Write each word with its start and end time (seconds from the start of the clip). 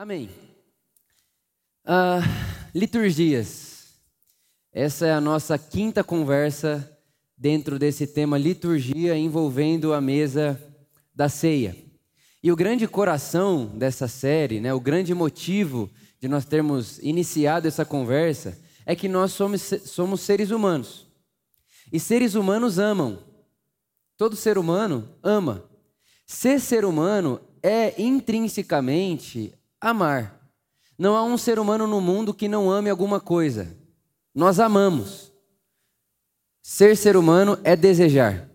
Amém. 0.00 0.30
Ah, 1.84 2.20
liturgias. 2.74 4.00
Essa 4.72 5.06
é 5.06 5.12
a 5.12 5.20
nossa 5.20 5.58
quinta 5.58 6.02
conversa 6.02 6.90
dentro 7.36 7.78
desse 7.78 8.06
tema 8.06 8.38
liturgia 8.38 9.14
envolvendo 9.14 9.92
a 9.92 10.00
mesa 10.00 10.58
da 11.14 11.28
ceia. 11.28 11.76
E 12.42 12.50
o 12.50 12.56
grande 12.56 12.88
coração 12.88 13.66
dessa 13.76 14.08
série, 14.08 14.58
né, 14.58 14.72
o 14.72 14.80
grande 14.80 15.12
motivo 15.12 15.90
de 16.18 16.28
nós 16.28 16.46
termos 16.46 16.98
iniciado 17.00 17.68
essa 17.68 17.84
conversa 17.84 18.58
é 18.86 18.96
que 18.96 19.06
nós 19.06 19.32
somos, 19.32 19.60
somos 19.84 20.22
seres 20.22 20.50
humanos. 20.50 21.08
E 21.92 22.00
seres 22.00 22.34
humanos 22.34 22.78
amam. 22.78 23.18
Todo 24.16 24.34
ser 24.34 24.56
humano 24.56 25.14
ama. 25.22 25.62
Ser 26.24 26.58
ser 26.58 26.86
humano 26.86 27.38
é 27.62 28.00
intrinsecamente 28.00 29.59
amar. 29.80 30.40
Não 30.98 31.16
há 31.16 31.22
um 31.24 31.38
ser 31.38 31.58
humano 31.58 31.86
no 31.86 32.00
mundo 32.00 32.34
que 32.34 32.48
não 32.48 32.70
ame 32.70 32.90
alguma 32.90 33.20
coisa. 33.20 33.74
Nós 34.34 34.60
amamos. 34.60 35.32
Ser 36.62 36.96
ser 36.96 37.16
humano 37.16 37.58
é 37.64 37.74
desejar. 37.74 38.48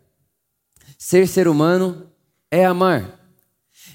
Ser 0.98 1.28
ser 1.28 1.48
humano 1.48 2.10
é 2.52 2.66
amar. 2.66 3.20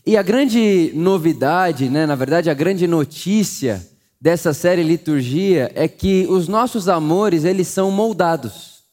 E 0.05 0.17
a 0.17 0.23
grande 0.23 0.93
novidade, 0.95 1.89
né, 1.89 2.07
na 2.07 2.15
verdade, 2.15 2.51
a 2.51 2.55
grande 2.55 2.87
notícia 2.87 3.87
dessa 4.21 4.53
série 4.53 4.83
Liturgia 4.83 5.71
é 5.75 5.89
que 5.89 6.27
os 6.29 6.49
nossos 6.49 6.89
amores, 6.89 7.45
eles 7.45 7.69
são 7.69 7.91
moldados. 7.91 8.85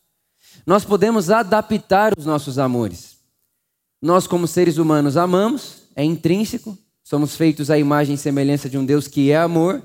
Nós 0.65 0.85
podemos 0.85 1.29
adaptar 1.29 2.13
os 2.17 2.25
nossos 2.25 2.59
amores. 2.59 3.17
Nós, 4.01 4.27
como 4.27 4.47
seres 4.47 4.77
humanos, 4.77 5.17
amamos, 5.17 5.83
é 5.95 6.03
intrínseco, 6.03 6.77
Somos 7.07 7.37
feitos 7.37 7.71
à 7.71 7.79
imagem 7.79 8.15
e 8.15 8.17
semelhança 8.17 8.69
de 8.69 8.77
um 8.77 8.83
Deus 8.83 9.07
que 9.07 9.31
é 9.31 9.37
amor, 9.37 9.81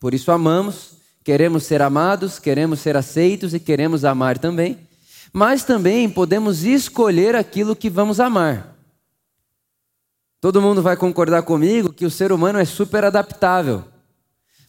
por 0.00 0.14
isso 0.14 0.32
amamos, 0.32 0.92
queremos 1.22 1.64
ser 1.64 1.82
amados, 1.82 2.38
queremos 2.38 2.80
ser 2.80 2.96
aceitos 2.96 3.52
e 3.52 3.60
queremos 3.60 4.02
amar 4.02 4.38
também. 4.38 4.78
Mas 5.30 5.62
também 5.62 6.08
podemos 6.08 6.64
escolher 6.64 7.36
aquilo 7.36 7.76
que 7.76 7.90
vamos 7.90 8.18
amar. 8.18 8.78
Todo 10.40 10.62
mundo 10.62 10.80
vai 10.80 10.96
concordar 10.96 11.42
comigo 11.42 11.92
que 11.92 12.06
o 12.06 12.10
ser 12.10 12.32
humano 12.32 12.58
é 12.58 12.64
super 12.64 13.04
adaptável. 13.04 13.84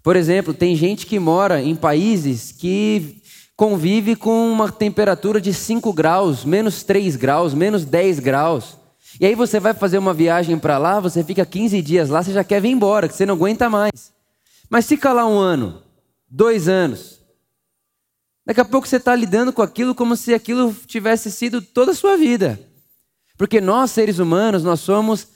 Por 0.03 0.17
exemplo, 0.17 0.53
tem 0.53 0.75
gente 0.75 1.05
que 1.05 1.17
mora 1.17 1.61
em 1.61 1.77
países 1.77 2.51
que 2.51 3.21
convive 3.55 4.17
com 4.17 4.51
uma 4.51 4.69
temperatura 4.69 5.39
de 5.39 5.53
5 5.53 5.93
graus, 5.93 6.43
menos 6.43 6.83
3 6.83 7.15
graus, 7.15 7.53
menos 7.53 7.85
10 7.85 8.19
graus. 8.19 8.83
E 9.19 9.25
aí 9.25 9.35
você 9.35 9.59
vai 9.59 9.73
fazer 9.73 9.97
uma 9.97 10.13
viagem 10.13 10.57
para 10.59 10.77
lá, 10.77 10.99
você 10.99 11.23
fica 11.23 11.45
15 11.45 11.81
dias 11.81 12.09
lá, 12.09 12.21
você 12.21 12.33
já 12.33 12.43
quer 12.43 12.61
vir 12.61 12.69
embora, 12.69 13.07
que 13.07 13.15
você 13.15 13.25
não 13.25 13.35
aguenta 13.35 13.69
mais. 13.69 14.13
Mas 14.69 14.87
fica 14.87 15.13
lá 15.13 15.25
um 15.25 15.37
ano, 15.37 15.81
dois 16.29 16.67
anos. 16.67 17.21
Daqui 18.45 18.61
a 18.61 18.65
pouco 18.65 18.87
você 18.87 18.97
está 18.97 19.15
lidando 19.15 19.51
com 19.51 19.61
aquilo 19.61 19.95
como 19.95 20.15
se 20.15 20.33
aquilo 20.33 20.73
tivesse 20.85 21.31
sido 21.31 21.61
toda 21.61 21.91
a 21.91 21.95
sua 21.95 22.15
vida. 22.17 22.59
Porque 23.37 23.59
nós, 23.59 23.91
seres 23.91 24.19
humanos, 24.19 24.63
nós 24.63 24.79
somos 24.79 25.27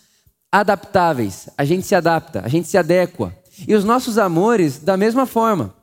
adaptáveis. 0.51 1.49
A 1.57 1.65
gente 1.65 1.85
se 1.85 1.95
adapta, 1.95 2.41
a 2.43 2.47
gente 2.47 2.67
se 2.67 2.77
adequa. 2.77 3.33
E 3.67 3.73
os 3.75 3.83
nossos 3.83 4.17
amores, 4.17 4.79
da 4.79 4.95
mesma 4.95 5.25
forma. 5.25 5.73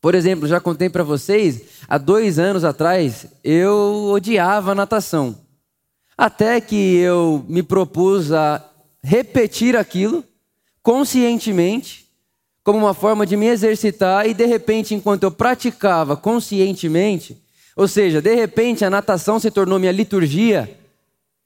Por 0.00 0.14
exemplo, 0.14 0.48
já 0.48 0.60
contei 0.60 0.90
para 0.90 1.02
vocês, 1.02 1.62
há 1.88 1.96
dois 1.96 2.38
anos 2.38 2.64
atrás, 2.64 3.26
eu 3.42 4.10
odiava 4.12 4.74
natação. 4.74 5.43
Até 6.16 6.60
que 6.60 6.96
eu 6.96 7.44
me 7.48 7.62
propus 7.62 8.32
a 8.32 8.64
repetir 9.02 9.76
aquilo 9.76 10.24
conscientemente, 10.82 12.06
como 12.62 12.78
uma 12.78 12.94
forma 12.94 13.26
de 13.26 13.36
me 13.36 13.46
exercitar, 13.46 14.26
e 14.26 14.34
de 14.34 14.46
repente, 14.46 14.94
enquanto 14.94 15.24
eu 15.24 15.30
praticava 15.30 16.16
conscientemente, 16.16 17.42
ou 17.76 17.88
seja, 17.88 18.22
de 18.22 18.34
repente 18.34 18.84
a 18.84 18.90
natação 18.90 19.38
se 19.38 19.50
tornou 19.50 19.78
minha 19.78 19.92
liturgia, 19.92 20.78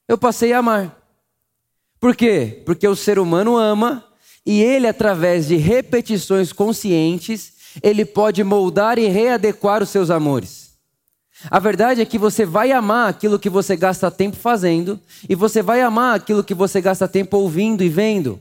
eu 0.07 0.17
passei 0.17 0.53
a 0.53 0.59
amar. 0.59 0.97
Por 1.99 2.15
quê? 2.15 2.61
Porque 2.65 2.87
o 2.87 2.95
ser 2.95 3.19
humano 3.19 3.57
ama 3.57 4.05
e 4.45 4.61
ele, 4.61 4.87
através 4.87 5.47
de 5.47 5.55
repetições 5.55 6.53
conscientes, 6.53 7.53
ele 7.83 8.05
pode 8.05 8.43
moldar 8.43 8.97
e 8.97 9.07
readequar 9.07 9.83
os 9.83 9.89
seus 9.89 10.09
amores. 10.09 10.68
A 11.49 11.59
verdade 11.59 12.01
é 12.01 12.05
que 12.05 12.17
você 12.17 12.45
vai 12.45 12.71
amar 12.71 13.09
aquilo 13.09 13.39
que 13.39 13.49
você 13.49 13.75
gasta 13.75 14.09
tempo 14.09 14.35
fazendo, 14.35 14.99
e 15.27 15.35
você 15.35 15.61
vai 15.61 15.81
amar 15.81 16.15
aquilo 16.15 16.43
que 16.43 16.53
você 16.53 16.81
gasta 16.81 17.07
tempo 17.07 17.37
ouvindo 17.37 17.83
e 17.83 17.89
vendo. 17.89 18.39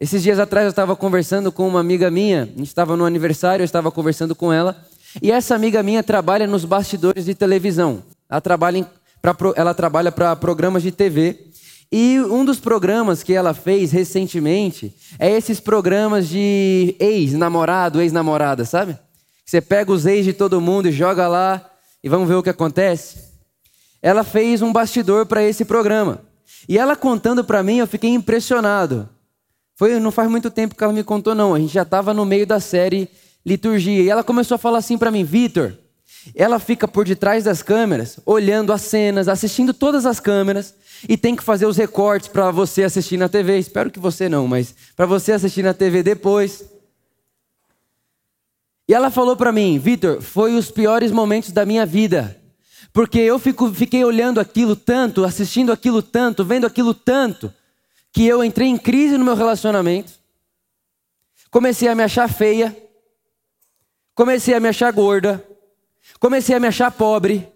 Esses 0.00 0.22
dias 0.22 0.38
atrás 0.38 0.64
eu 0.64 0.70
estava 0.70 0.96
conversando 0.96 1.52
com 1.52 1.68
uma 1.68 1.80
amiga 1.80 2.10
minha, 2.10 2.42
a 2.42 2.46
gente 2.46 2.66
estava 2.66 2.96
no 2.96 3.04
aniversário, 3.04 3.62
eu 3.62 3.66
estava 3.66 3.90
conversando 3.90 4.34
com 4.34 4.52
ela, 4.52 4.76
e 5.22 5.30
essa 5.30 5.54
amiga 5.54 5.82
minha 5.82 6.02
trabalha 6.02 6.46
nos 6.46 6.64
bastidores 6.64 7.24
de 7.24 7.34
televisão. 7.34 8.02
Ela 8.28 8.40
trabalha 9.74 10.12
para 10.12 10.36
programas 10.36 10.82
de 10.82 10.90
TV. 10.90 11.38
E 11.90 12.20
um 12.20 12.44
dos 12.44 12.58
programas 12.58 13.22
que 13.22 13.32
ela 13.32 13.54
fez 13.54 13.92
recentemente 13.92 14.92
é 15.18 15.30
esses 15.30 15.60
programas 15.60 16.28
de 16.28 16.96
ex-namorado, 16.98 18.02
ex-namorada, 18.02 18.64
sabe? 18.64 18.98
Você 19.46 19.60
pega 19.60 19.92
os 19.92 20.04
ex 20.04 20.24
de 20.24 20.32
todo 20.32 20.60
mundo 20.60 20.88
e 20.88 20.92
joga 20.92 21.28
lá 21.28 21.64
e 22.06 22.08
vamos 22.08 22.28
ver 22.28 22.36
o 22.36 22.42
que 22.42 22.48
acontece. 22.48 23.18
Ela 24.00 24.22
fez 24.22 24.62
um 24.62 24.72
bastidor 24.72 25.26
para 25.26 25.42
esse 25.42 25.64
programa. 25.64 26.22
E 26.68 26.78
ela 26.78 26.94
contando 26.94 27.42
para 27.42 27.64
mim, 27.64 27.78
eu 27.78 27.86
fiquei 27.88 28.10
impressionado. 28.10 29.08
Foi, 29.74 29.98
não 29.98 30.12
faz 30.12 30.30
muito 30.30 30.48
tempo 30.48 30.76
que 30.76 30.84
ela 30.84 30.92
me 30.92 31.02
contou, 31.02 31.34
não. 31.34 31.52
A 31.52 31.58
gente 31.58 31.74
já 31.74 31.82
estava 31.82 32.14
no 32.14 32.24
meio 32.24 32.46
da 32.46 32.60
série 32.60 33.08
Liturgia. 33.44 34.04
E 34.04 34.08
ela 34.08 34.22
começou 34.22 34.54
a 34.54 34.58
falar 34.58 34.78
assim 34.78 34.96
para 34.96 35.10
mim, 35.10 35.24
Vitor. 35.24 35.74
Ela 36.32 36.60
fica 36.60 36.86
por 36.86 37.04
detrás 37.04 37.42
das 37.42 37.60
câmeras, 37.60 38.20
olhando 38.24 38.72
as 38.72 38.82
cenas, 38.82 39.26
assistindo 39.26 39.74
todas 39.74 40.06
as 40.06 40.20
câmeras 40.20 40.76
e 41.08 41.16
tem 41.16 41.34
que 41.34 41.42
fazer 41.42 41.66
os 41.66 41.76
recortes 41.76 42.28
para 42.28 42.52
você 42.52 42.84
assistir 42.84 43.16
na 43.16 43.28
TV. 43.28 43.58
Espero 43.58 43.90
que 43.90 43.98
você 43.98 44.28
não, 44.28 44.46
mas 44.46 44.72
para 44.94 45.06
você 45.06 45.32
assistir 45.32 45.64
na 45.64 45.74
TV 45.74 46.04
depois. 46.04 46.62
E 48.88 48.94
ela 48.94 49.10
falou 49.10 49.36
para 49.36 49.50
mim, 49.52 49.78
Vitor, 49.78 50.22
foi 50.22 50.54
os 50.54 50.70
piores 50.70 51.10
momentos 51.10 51.50
da 51.50 51.66
minha 51.66 51.84
vida. 51.84 52.40
Porque 52.92 53.18
eu 53.18 53.38
fico, 53.38 53.72
fiquei 53.72 54.04
olhando 54.04 54.38
aquilo 54.38 54.76
tanto, 54.76 55.24
assistindo 55.24 55.72
aquilo 55.72 56.00
tanto, 56.00 56.44
vendo 56.44 56.66
aquilo 56.66 56.94
tanto, 56.94 57.52
que 58.12 58.24
eu 58.24 58.42
entrei 58.44 58.68
em 58.68 58.78
crise 58.78 59.18
no 59.18 59.24
meu 59.24 59.34
relacionamento. 59.34 60.12
Comecei 61.50 61.88
a 61.88 61.94
me 61.94 62.02
achar 62.02 62.28
feia. 62.28 62.74
Comecei 64.14 64.54
a 64.54 64.60
me 64.60 64.68
achar 64.68 64.90
gorda. 64.92 65.44
Comecei 66.18 66.54
a 66.54 66.60
me 66.60 66.68
achar 66.68 66.90
pobre. 66.90 67.46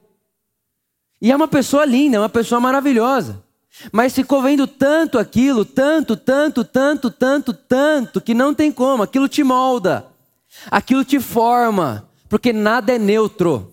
E 1.22 1.30
é 1.30 1.36
uma 1.36 1.48
pessoa 1.48 1.84
linda, 1.84 2.16
é 2.16 2.20
uma 2.20 2.28
pessoa 2.28 2.60
maravilhosa. 2.60 3.42
Mas 3.92 4.14
ficou 4.14 4.42
vendo 4.42 4.66
tanto 4.66 5.18
aquilo, 5.18 5.64
tanto, 5.64 6.16
tanto, 6.16 6.64
tanto, 6.64 7.10
tanto, 7.10 7.54
tanto, 7.54 8.20
que 8.20 8.34
não 8.34 8.52
tem 8.52 8.72
como, 8.72 9.02
aquilo 9.02 9.28
te 9.28 9.44
molda. 9.44 10.09
Aquilo 10.70 11.04
te 11.04 11.20
forma, 11.20 12.08
porque 12.28 12.52
nada 12.52 12.92
é 12.92 12.98
neutro. 12.98 13.72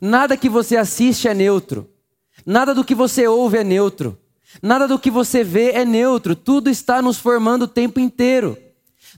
Nada 0.00 0.36
que 0.36 0.48
você 0.48 0.76
assiste 0.76 1.28
é 1.28 1.34
neutro. 1.34 1.90
Nada 2.44 2.74
do 2.74 2.84
que 2.84 2.94
você 2.94 3.26
ouve 3.26 3.58
é 3.58 3.64
neutro. 3.64 4.18
Nada 4.62 4.86
do 4.86 4.98
que 4.98 5.10
você 5.10 5.44
vê 5.44 5.72
é 5.72 5.84
neutro. 5.84 6.34
Tudo 6.34 6.70
está 6.70 7.00
nos 7.00 7.18
formando 7.18 7.62
o 7.62 7.68
tempo 7.68 8.00
inteiro. 8.00 8.56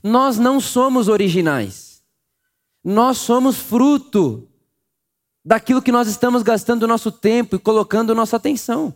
Nós 0.03 0.37
não 0.37 0.59
somos 0.59 1.07
originais. 1.07 2.03
Nós 2.83 3.17
somos 3.17 3.57
fruto 3.57 4.47
daquilo 5.43 5.81
que 5.81 5.91
nós 5.91 6.07
estamos 6.07 6.43
gastando 6.43 6.83
o 6.83 6.87
nosso 6.87 7.11
tempo 7.11 7.55
e 7.55 7.59
colocando 7.59 8.15
nossa 8.15 8.37
atenção. 8.37 8.93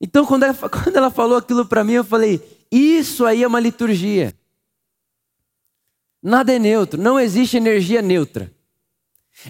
Então, 0.00 0.24
quando 0.24 0.44
ela, 0.44 0.54
quando 0.68 0.96
ela 0.96 1.10
falou 1.10 1.36
aquilo 1.36 1.66
para 1.66 1.84
mim, 1.84 1.94
eu 1.94 2.04
falei: 2.04 2.40
Isso 2.70 3.26
aí 3.26 3.42
é 3.42 3.46
uma 3.46 3.60
liturgia. 3.60 4.34
Nada 6.22 6.52
é 6.52 6.58
neutro, 6.58 7.00
não 7.00 7.18
existe 7.18 7.56
energia 7.56 8.02
neutra. 8.02 8.52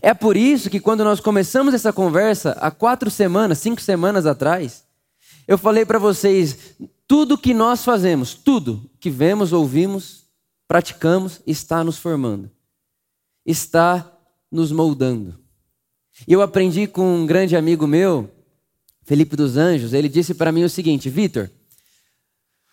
É 0.03 0.13
por 0.13 0.37
isso 0.37 0.69
que 0.69 0.81
quando 0.81 1.03
nós 1.03 1.19
começamos 1.19 1.73
essa 1.73 1.93
conversa, 1.93 2.53
há 2.61 2.71
quatro 2.71 3.11
semanas, 3.11 3.59
cinco 3.59 3.81
semanas 3.81 4.27
atrás, 4.27 4.85
eu 5.47 5.57
falei 5.57 5.87
para 5.87 5.99
vocês: 5.99 6.77
tudo 7.07 7.39
que 7.39 7.55
nós 7.55 7.85
fazemos, 7.85 8.35
tudo 8.35 8.91
que 9.01 9.09
vemos, 9.09 9.53
ouvimos, 9.53 10.27
praticamos, 10.67 11.41
está 11.47 11.83
nos 11.83 11.97
formando, 11.97 12.51
está 13.47 14.13
nos 14.53 14.71
moldando. 14.71 15.39
E 16.27 16.33
eu 16.33 16.43
aprendi 16.43 16.87
com 16.87 17.23
um 17.23 17.27
grande 17.27 17.57
amigo 17.57 17.87
meu, 17.87 18.31
Felipe 19.05 19.37
dos 19.37 19.57
Anjos, 19.57 19.95
ele 19.95 20.09
disse 20.09 20.35
para 20.35 20.53
mim 20.53 20.65
o 20.65 20.71
seguinte: 20.71 21.09
Vitor, 21.09 21.51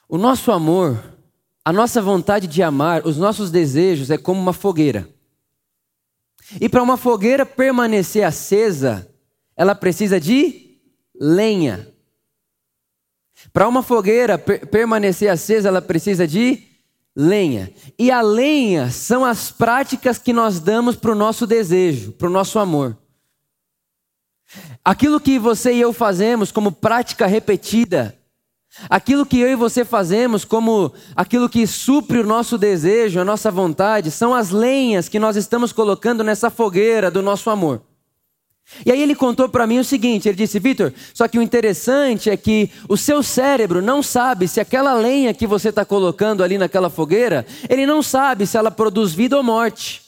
o 0.09 0.17
nosso 0.17 0.51
amor 0.51 1.14
a 1.65 1.73
nossa 1.73 1.99
vontade 1.99 2.45
de 2.45 2.61
amar, 2.61 3.07
os 3.07 3.17
nossos 3.17 3.49
desejos 3.49 4.11
é 4.11 4.19
como 4.19 4.39
uma 4.39 4.53
fogueira. 4.53 5.09
E 6.61 6.69
para 6.69 6.83
uma 6.83 6.95
fogueira 6.95 7.43
permanecer 7.43 8.23
acesa, 8.23 9.11
ela 9.57 9.73
precisa 9.73 10.19
de 10.19 10.77
lenha. 11.19 11.91
Para 13.51 13.67
uma 13.67 13.81
fogueira 13.81 14.37
per 14.37 14.67
permanecer 14.67 15.27
acesa, 15.27 15.69
ela 15.69 15.81
precisa 15.81 16.27
de 16.27 16.61
lenha. 17.15 17.73
E 17.97 18.11
a 18.11 18.21
lenha 18.21 18.91
são 18.91 19.25
as 19.25 19.51
práticas 19.51 20.19
que 20.19 20.31
nós 20.31 20.59
damos 20.59 20.95
para 20.95 21.13
o 21.13 21.15
nosso 21.15 21.47
desejo, 21.47 22.11
para 22.11 22.27
o 22.27 22.31
nosso 22.31 22.59
amor. 22.59 22.95
Aquilo 24.83 25.19
que 25.19 25.39
você 25.39 25.73
e 25.73 25.81
eu 25.81 25.91
fazemos 25.91 26.51
como 26.51 26.71
prática 26.71 27.25
repetida, 27.25 28.15
aquilo 28.89 29.25
que 29.25 29.39
eu 29.39 29.49
e 29.49 29.55
você 29.55 29.85
fazemos 29.85 30.43
como 30.45 30.93
aquilo 31.15 31.49
que 31.49 31.65
supre 31.65 32.19
o 32.19 32.25
nosso 32.25 32.57
desejo, 32.57 33.19
a 33.19 33.25
nossa 33.25 33.49
vontade, 33.49 34.11
são 34.11 34.33
as 34.33 34.49
lenhas 34.49 35.09
que 35.09 35.19
nós 35.19 35.35
estamos 35.35 35.71
colocando 35.71 36.23
nessa 36.23 36.49
fogueira 36.49 37.09
do 37.09 37.21
nosso 37.21 37.49
amor. 37.49 37.81
E 38.85 38.91
aí 38.91 39.01
ele 39.01 39.15
contou 39.15 39.47
para 39.47 39.67
mim 39.67 39.77
o 39.77 39.83
seguinte: 39.83 40.27
ele 40.27 40.37
disse, 40.37 40.59
Vitor, 40.59 40.91
só 41.13 41.27
que 41.27 41.37
o 41.37 41.41
interessante 41.41 42.29
é 42.29 42.37
que 42.37 42.69
o 42.89 42.97
seu 42.97 43.21
cérebro 43.21 43.81
não 43.81 44.01
sabe 44.01 44.47
se 44.47 44.59
aquela 44.59 44.93
lenha 44.93 45.33
que 45.33 45.45
você 45.45 45.69
está 45.69 45.85
colocando 45.85 46.43
ali 46.43 46.57
naquela 46.57 46.89
fogueira, 46.89 47.45
ele 47.69 47.85
não 47.85 48.01
sabe 48.01 48.47
se 48.47 48.57
ela 48.57 48.71
produz 48.71 49.13
vida 49.13 49.37
ou 49.37 49.43
morte. 49.43 50.01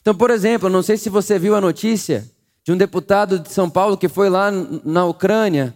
Então, 0.00 0.14
por 0.14 0.30
exemplo, 0.30 0.68
não 0.68 0.82
sei 0.82 0.96
se 0.96 1.08
você 1.08 1.38
viu 1.38 1.54
a 1.54 1.60
notícia 1.60 2.28
de 2.62 2.72
um 2.72 2.76
deputado 2.76 3.38
de 3.38 3.50
São 3.50 3.68
Paulo 3.68 3.96
que 3.96 4.08
foi 4.08 4.28
lá 4.28 4.50
na 4.84 5.04
Ucrânia, 5.04 5.74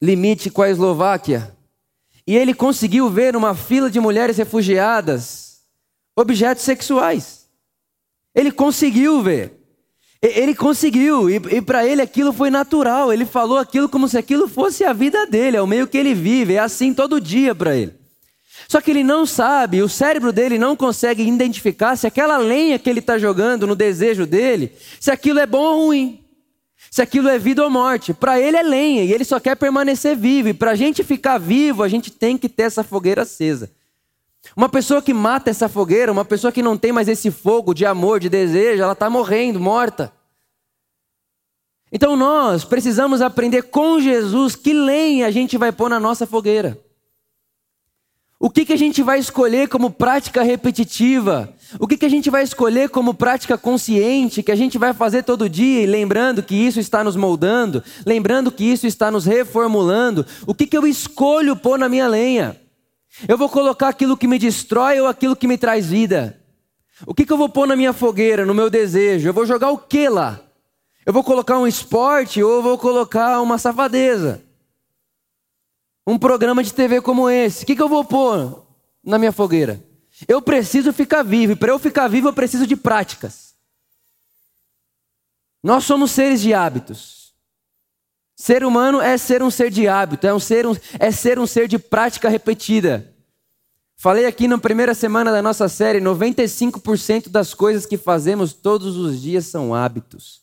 limite 0.00 0.50
com 0.50 0.62
a 0.62 0.70
Eslováquia, 0.70 1.54
e 2.26 2.36
ele 2.36 2.54
conseguiu 2.54 3.10
ver 3.10 3.34
uma 3.34 3.54
fila 3.54 3.90
de 3.90 3.98
mulheres 3.98 4.36
refugiadas 4.36 5.50
objetos 6.16 6.64
sexuais. 6.64 7.48
Ele 8.34 8.52
conseguiu 8.52 9.22
ver. 9.22 9.58
Ele 10.22 10.54
conseguiu, 10.54 11.30
e, 11.30 11.36
e 11.36 11.62
para 11.62 11.86
ele 11.86 12.02
aquilo 12.02 12.32
foi 12.32 12.50
natural. 12.50 13.12
Ele 13.12 13.24
falou 13.24 13.58
aquilo 13.58 13.88
como 13.88 14.06
se 14.06 14.18
aquilo 14.18 14.46
fosse 14.46 14.84
a 14.84 14.92
vida 14.92 15.26
dele, 15.26 15.56
é 15.56 15.62
o 15.62 15.66
meio 15.66 15.88
que 15.88 15.96
ele 15.96 16.14
vive, 16.14 16.54
é 16.54 16.58
assim 16.58 16.92
todo 16.92 17.20
dia 17.20 17.54
para 17.54 17.74
ele. 17.74 17.94
Só 18.68 18.80
que 18.80 18.90
ele 18.90 19.02
não 19.02 19.24
sabe, 19.24 19.82
o 19.82 19.88
cérebro 19.88 20.32
dele 20.32 20.58
não 20.58 20.76
consegue 20.76 21.26
identificar 21.26 21.96
se 21.96 22.06
aquela 22.06 22.36
lenha 22.36 22.78
que 22.78 22.88
ele 22.88 23.00
está 23.00 23.18
jogando 23.18 23.66
no 23.66 23.74
desejo 23.74 24.26
dele, 24.26 24.72
se 25.00 25.10
aquilo 25.10 25.40
é 25.40 25.46
bom 25.46 25.62
ou 25.62 25.86
ruim, 25.86 26.19
se 26.88 27.02
aquilo 27.02 27.28
é 27.28 27.38
vida 27.38 27.64
ou 27.64 27.70
morte. 27.70 28.14
Para 28.14 28.40
ele 28.40 28.56
é 28.56 28.62
lenha 28.62 29.04
e 29.04 29.12
ele 29.12 29.24
só 29.24 29.40
quer 29.40 29.56
permanecer 29.56 30.16
vivo. 30.16 30.48
E 30.48 30.54
para 30.54 30.70
a 30.70 30.74
gente 30.74 31.02
ficar 31.02 31.38
vivo, 31.38 31.82
a 31.82 31.88
gente 31.88 32.10
tem 32.10 32.38
que 32.38 32.48
ter 32.48 32.64
essa 32.64 32.84
fogueira 32.84 33.22
acesa. 33.22 33.70
Uma 34.56 34.68
pessoa 34.68 35.02
que 35.02 35.12
mata 35.12 35.50
essa 35.50 35.68
fogueira, 35.68 36.10
uma 36.10 36.24
pessoa 36.24 36.52
que 36.52 36.62
não 36.62 36.76
tem 36.76 36.92
mais 36.92 37.08
esse 37.08 37.30
fogo 37.30 37.74
de 37.74 37.84
amor, 37.84 38.20
de 38.20 38.28
desejo, 38.28 38.82
ela 38.82 38.92
está 38.92 39.10
morrendo, 39.10 39.60
morta. 39.60 40.12
Então 41.92 42.16
nós 42.16 42.64
precisamos 42.64 43.20
aprender 43.20 43.62
com 43.62 44.00
Jesus 44.00 44.54
que 44.54 44.72
lenha 44.72 45.26
a 45.26 45.30
gente 45.30 45.58
vai 45.58 45.72
pôr 45.72 45.90
na 45.90 46.00
nossa 46.00 46.26
fogueira. 46.26 46.78
O 48.38 48.48
que, 48.48 48.64
que 48.64 48.72
a 48.72 48.78
gente 48.78 49.02
vai 49.02 49.18
escolher 49.18 49.68
como 49.68 49.90
prática 49.90 50.42
repetitiva? 50.42 51.52
O 51.78 51.86
que, 51.86 51.96
que 51.96 52.06
a 52.06 52.08
gente 52.08 52.30
vai 52.30 52.42
escolher 52.42 52.88
como 52.88 53.14
prática 53.14 53.56
consciente, 53.56 54.42
que 54.42 54.50
a 54.50 54.56
gente 54.56 54.76
vai 54.76 54.92
fazer 54.92 55.22
todo 55.22 55.48
dia, 55.48 55.82
e 55.82 55.86
lembrando 55.86 56.42
que 56.42 56.54
isso 56.54 56.80
está 56.80 57.04
nos 57.04 57.14
moldando, 57.14 57.82
lembrando 58.04 58.50
que 58.50 58.64
isso 58.64 58.86
está 58.86 59.10
nos 59.10 59.24
reformulando? 59.24 60.26
O 60.46 60.54
que, 60.54 60.66
que 60.66 60.76
eu 60.76 60.86
escolho 60.86 61.54
pôr 61.54 61.78
na 61.78 61.88
minha 61.88 62.08
lenha? 62.08 62.56
Eu 63.28 63.38
vou 63.38 63.48
colocar 63.48 63.88
aquilo 63.88 64.16
que 64.16 64.26
me 64.26 64.38
destrói 64.38 65.00
ou 65.00 65.06
aquilo 65.06 65.36
que 65.36 65.46
me 65.46 65.58
traz 65.58 65.86
vida? 65.86 66.40
O 67.06 67.14
que, 67.14 67.24
que 67.24 67.32
eu 67.32 67.36
vou 67.36 67.48
pôr 67.48 67.66
na 67.66 67.76
minha 67.76 67.92
fogueira, 67.92 68.44
no 68.44 68.54
meu 68.54 68.68
desejo? 68.68 69.28
Eu 69.28 69.34
vou 69.34 69.46
jogar 69.46 69.70
o 69.70 69.78
que 69.78 70.08
lá? 70.08 70.40
Eu 71.06 71.12
vou 71.12 71.24
colocar 71.24 71.58
um 71.58 71.66
esporte 71.66 72.42
ou 72.42 72.56
eu 72.56 72.62
vou 72.62 72.78
colocar 72.78 73.40
uma 73.40 73.58
safadeza? 73.58 74.42
Um 76.06 76.18
programa 76.18 76.62
de 76.62 76.74
TV 76.74 77.00
como 77.00 77.30
esse. 77.30 77.62
O 77.62 77.66
que, 77.66 77.76
que 77.76 77.82
eu 77.82 77.88
vou 77.88 78.04
pôr 78.04 78.64
na 79.04 79.18
minha 79.18 79.32
fogueira? 79.32 79.82
Eu 80.26 80.42
preciso 80.42 80.92
ficar 80.92 81.22
vivo. 81.22 81.52
E 81.52 81.56
para 81.56 81.70
eu 81.70 81.78
ficar 81.78 82.08
vivo, 82.08 82.28
eu 82.28 82.32
preciso 82.32 82.66
de 82.66 82.76
práticas. 82.76 83.54
Nós 85.62 85.84
somos 85.84 86.10
seres 86.10 86.40
de 86.40 86.54
hábitos. 86.54 87.34
Ser 88.34 88.64
humano 88.64 89.00
é 89.00 89.18
ser 89.18 89.42
um 89.42 89.50
ser 89.50 89.70
de 89.70 89.86
hábito, 89.86 90.26
é, 90.26 90.32
um 90.32 90.40
ser, 90.40 90.66
um, 90.66 90.74
é 90.98 91.10
ser 91.10 91.38
um 91.38 91.46
ser 91.46 91.68
de 91.68 91.78
prática 91.78 92.28
repetida. 92.28 93.14
Falei 93.96 94.24
aqui 94.24 94.48
na 94.48 94.56
primeira 94.56 94.94
semana 94.94 95.30
da 95.30 95.42
nossa 95.42 95.68
série: 95.68 96.00
95% 96.00 97.28
das 97.28 97.52
coisas 97.52 97.84
que 97.84 97.98
fazemos 97.98 98.54
todos 98.54 98.96
os 98.96 99.20
dias 99.20 99.44
são 99.44 99.74
hábitos. 99.74 100.40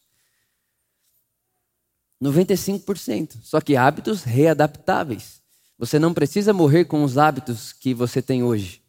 95%. 2.21 3.37
Só 3.41 3.59
que 3.59 3.75
hábitos 3.75 4.23
readaptáveis. 4.23 5.41
Você 5.79 5.97
não 5.97 6.13
precisa 6.13 6.53
morrer 6.53 6.85
com 6.85 7.03
os 7.03 7.17
hábitos 7.17 7.73
que 7.73 7.95
você 7.95 8.21
tem 8.21 8.43
hoje. 8.43 8.81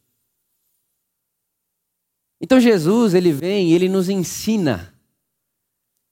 Então 2.40 2.61
Jesus, 2.61 3.14
ele 3.14 3.32
vem 3.32 3.70
e 3.70 3.75
ele 3.75 3.88
nos 3.88 4.08
ensina 4.08 4.94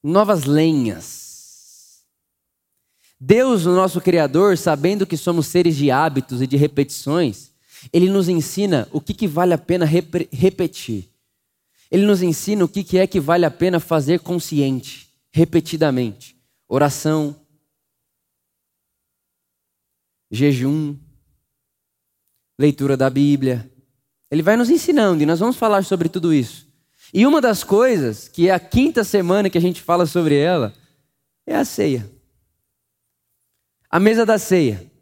novas 0.02 0.44
lenhas 0.44 1.26
Deus, 3.18 3.64
o 3.64 3.74
nosso 3.74 4.00
Criador, 4.00 4.58
sabendo 4.58 5.06
que 5.06 5.16
somos 5.16 5.46
seres 5.46 5.74
de 5.74 5.90
hábitos 5.90 6.42
e 6.42 6.46
de 6.46 6.56
repetições, 6.56 7.50
Ele 7.92 8.10
nos 8.10 8.28
ensina 8.28 8.86
o 8.92 9.00
que, 9.00 9.14
que 9.14 9.26
vale 9.26 9.54
a 9.54 9.58
pena 9.58 9.86
rep 9.86 10.28
repetir. 10.30 11.08
Ele 11.90 12.04
nos 12.04 12.20
ensina 12.20 12.64
o 12.64 12.68
que, 12.68 12.84
que 12.84 12.98
é 12.98 13.06
que 13.06 13.18
vale 13.18 13.46
a 13.46 13.50
pena 13.50 13.80
fazer 13.80 14.20
consciente, 14.20 15.08
repetidamente. 15.32 16.36
Oração, 16.68 17.34
jejum, 20.30 20.96
leitura 22.58 22.96
da 22.96 23.08
Bíblia. 23.08 23.70
Ele 24.36 24.42
vai 24.42 24.54
nos 24.54 24.68
ensinando 24.68 25.22
e 25.22 25.26
nós 25.26 25.40
vamos 25.40 25.56
falar 25.56 25.82
sobre 25.82 26.10
tudo 26.10 26.30
isso. 26.30 26.68
E 27.14 27.26
uma 27.26 27.40
das 27.40 27.64
coisas, 27.64 28.28
que 28.28 28.50
é 28.50 28.52
a 28.52 28.60
quinta 28.60 29.02
semana 29.02 29.48
que 29.48 29.56
a 29.56 29.60
gente 29.60 29.80
fala 29.80 30.04
sobre 30.04 30.36
ela, 30.36 30.74
é 31.46 31.56
a 31.56 31.64
ceia. 31.64 32.06
A 33.90 33.98
mesa 33.98 34.26
da 34.26 34.38
ceia. 34.38 34.92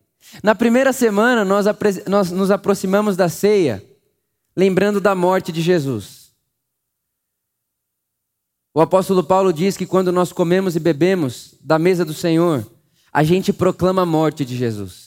Na 0.41 0.55
primeira 0.55 0.93
semana, 0.93 1.45
nós, 1.45 1.67
nós 2.07 2.31
nos 2.31 2.53
aproximamos 2.53 3.17
da 3.17 3.29
ceia, 3.29 3.85
lembrando 4.57 5.01
da 5.01 5.17
morte 5.17 5.51
de 5.51 5.61
Jesus. 5.61 6.31
O 8.73 8.81
apóstolo 8.81 9.25
Paulo 9.25 9.53
diz 9.53 9.77
que 9.77 9.85
quando 9.85 10.13
nós 10.13 10.33
comemos 10.33 10.77
e 10.77 10.81
bebemos 10.81 11.57
da 11.61 11.77
mesa 11.77 12.05
do 12.05 12.15
Senhor, 12.15 12.65
a 13.13 13.25
gente 13.25 13.53
proclama 13.53 14.03
a 14.03 14.07
morte 14.07 14.45
de 14.45 14.57
Jesus. 14.57 15.04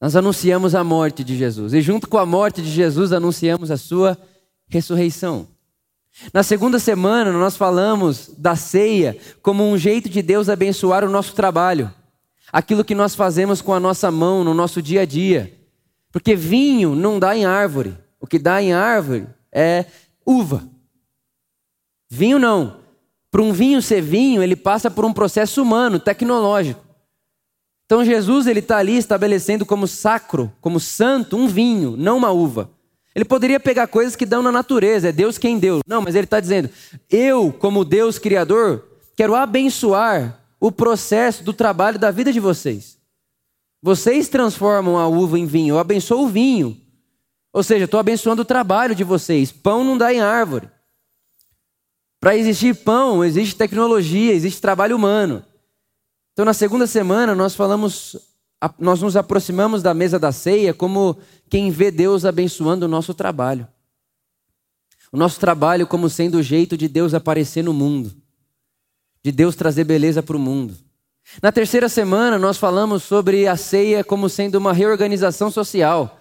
Nós 0.00 0.14
anunciamos 0.14 0.74
a 0.74 0.84
morte 0.84 1.24
de 1.24 1.36
Jesus. 1.36 1.74
E 1.74 1.80
junto 1.80 2.08
com 2.08 2.18
a 2.18 2.26
morte 2.26 2.62
de 2.62 2.70
Jesus, 2.70 3.12
anunciamos 3.12 3.70
a 3.70 3.76
sua 3.76 4.16
ressurreição. 4.68 5.48
Na 6.32 6.42
segunda 6.42 6.78
semana, 6.78 7.32
nós 7.32 7.56
falamos 7.56 8.30
da 8.36 8.56
ceia 8.56 9.16
como 9.42 9.64
um 9.64 9.76
jeito 9.76 10.08
de 10.08 10.22
Deus 10.22 10.48
abençoar 10.48 11.04
o 11.04 11.10
nosso 11.10 11.34
trabalho, 11.34 11.92
aquilo 12.52 12.84
que 12.84 12.94
nós 12.94 13.14
fazemos 13.14 13.60
com 13.60 13.72
a 13.72 13.80
nossa 13.80 14.10
mão 14.10 14.42
no 14.42 14.54
nosso 14.54 14.82
dia 14.82 15.02
a 15.02 15.04
dia. 15.04 15.52
Porque 16.10 16.34
vinho 16.34 16.94
não 16.94 17.18
dá 17.18 17.36
em 17.36 17.44
árvore, 17.44 17.96
o 18.20 18.26
que 18.26 18.38
dá 18.38 18.62
em 18.62 18.72
árvore 18.72 19.26
é 19.52 19.84
uva. 20.24 20.68
Vinho 22.08 22.38
não. 22.38 22.78
Para 23.30 23.42
um 23.42 23.52
vinho 23.52 23.82
ser 23.82 24.00
vinho, 24.00 24.42
ele 24.42 24.56
passa 24.56 24.90
por 24.90 25.04
um 25.04 25.12
processo 25.12 25.62
humano, 25.62 26.00
tecnológico. 26.00 26.87
Então 27.88 28.04
Jesus 28.04 28.46
ele 28.46 28.58
está 28.58 28.76
ali 28.76 28.98
estabelecendo 28.98 29.64
como 29.64 29.88
sacro, 29.88 30.52
como 30.60 30.78
santo, 30.78 31.38
um 31.38 31.48
vinho, 31.48 31.96
não 31.96 32.18
uma 32.18 32.30
uva. 32.30 32.70
Ele 33.14 33.24
poderia 33.24 33.58
pegar 33.58 33.86
coisas 33.86 34.14
que 34.14 34.26
dão 34.26 34.42
na 34.42 34.52
natureza, 34.52 35.08
é 35.08 35.12
Deus 35.12 35.38
quem 35.38 35.58
deu. 35.58 35.80
Não, 35.86 36.02
mas 36.02 36.14
ele 36.14 36.26
está 36.26 36.38
dizendo: 36.38 36.68
eu, 37.08 37.50
como 37.50 37.86
Deus 37.86 38.18
Criador, 38.18 38.84
quero 39.16 39.34
abençoar 39.34 40.38
o 40.60 40.70
processo 40.70 41.42
do 41.42 41.54
trabalho 41.54 41.98
da 41.98 42.10
vida 42.10 42.30
de 42.30 42.38
vocês. 42.38 42.98
Vocês 43.80 44.28
transformam 44.28 44.98
a 44.98 45.08
uva 45.08 45.38
em 45.38 45.46
vinho, 45.46 45.76
eu 45.76 45.78
abençoo 45.78 46.26
o 46.26 46.28
vinho. 46.28 46.78
Ou 47.54 47.62
seja, 47.62 47.86
estou 47.86 47.98
abençoando 47.98 48.42
o 48.42 48.44
trabalho 48.44 48.94
de 48.94 49.02
vocês. 49.02 49.50
Pão 49.50 49.82
não 49.82 49.96
dá 49.96 50.12
em 50.12 50.20
árvore. 50.20 50.68
Para 52.20 52.36
existir 52.36 52.74
pão, 52.74 53.24
existe 53.24 53.56
tecnologia, 53.56 54.34
existe 54.34 54.60
trabalho 54.60 54.94
humano. 54.94 55.42
Então, 56.38 56.46
na 56.46 56.54
segunda 56.54 56.86
semana, 56.86 57.34
nós 57.34 57.56
falamos 57.56 58.16
nós 58.78 59.02
nos 59.02 59.16
aproximamos 59.16 59.82
da 59.82 59.92
mesa 59.92 60.20
da 60.20 60.30
ceia 60.30 60.72
como 60.72 61.18
quem 61.50 61.68
vê 61.68 61.90
Deus 61.90 62.24
abençoando 62.24 62.86
o 62.86 62.88
nosso 62.88 63.12
trabalho. 63.12 63.66
O 65.10 65.16
nosso 65.16 65.40
trabalho 65.40 65.84
como 65.84 66.08
sendo 66.08 66.38
o 66.38 66.42
jeito 66.42 66.76
de 66.76 66.86
Deus 66.86 67.12
aparecer 67.12 67.64
no 67.64 67.72
mundo, 67.74 68.14
de 69.20 69.32
Deus 69.32 69.56
trazer 69.56 69.82
beleza 69.82 70.22
para 70.22 70.36
o 70.36 70.38
mundo. 70.38 70.76
Na 71.42 71.50
terceira 71.50 71.88
semana, 71.88 72.38
nós 72.38 72.56
falamos 72.56 73.02
sobre 73.02 73.48
a 73.48 73.56
ceia 73.56 74.04
como 74.04 74.28
sendo 74.28 74.54
uma 74.58 74.72
reorganização 74.72 75.50
social. 75.50 76.20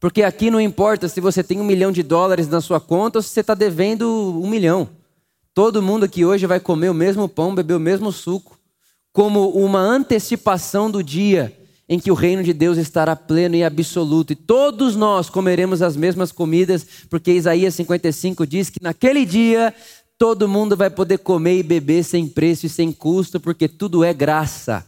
Porque 0.00 0.22
aqui 0.22 0.50
não 0.50 0.62
importa 0.62 1.10
se 1.10 1.20
você 1.20 1.44
tem 1.44 1.60
um 1.60 1.64
milhão 1.66 1.92
de 1.92 2.02
dólares 2.02 2.48
na 2.48 2.62
sua 2.62 2.80
conta 2.80 3.18
ou 3.18 3.22
se 3.22 3.28
você 3.28 3.40
está 3.40 3.52
devendo 3.52 4.40
um 4.42 4.48
milhão. 4.48 4.88
Todo 5.52 5.82
mundo 5.82 6.06
aqui 6.06 6.24
hoje 6.24 6.46
vai 6.46 6.58
comer 6.58 6.88
o 6.88 6.94
mesmo 6.94 7.28
pão, 7.28 7.54
beber 7.54 7.74
o 7.74 7.80
mesmo 7.80 8.10
suco 8.10 8.57
como 9.18 9.48
uma 9.48 9.80
antecipação 9.80 10.88
do 10.88 11.02
dia 11.02 11.52
em 11.88 11.98
que 11.98 12.08
o 12.08 12.14
reino 12.14 12.40
de 12.40 12.52
Deus 12.52 12.78
estará 12.78 13.16
pleno 13.16 13.56
e 13.56 13.64
absoluto, 13.64 14.32
e 14.32 14.36
todos 14.36 14.94
nós 14.94 15.28
comeremos 15.28 15.82
as 15.82 15.96
mesmas 15.96 16.30
comidas, 16.30 16.86
porque 17.10 17.32
Isaías 17.32 17.74
55 17.74 18.46
diz 18.46 18.70
que 18.70 18.80
naquele 18.80 19.26
dia 19.26 19.74
todo 20.16 20.46
mundo 20.46 20.76
vai 20.76 20.88
poder 20.88 21.18
comer 21.18 21.58
e 21.58 21.62
beber 21.64 22.04
sem 22.04 22.28
preço 22.28 22.66
e 22.66 22.68
sem 22.68 22.92
custo, 22.92 23.40
porque 23.40 23.66
tudo 23.66 24.04
é 24.04 24.14
graça. 24.14 24.86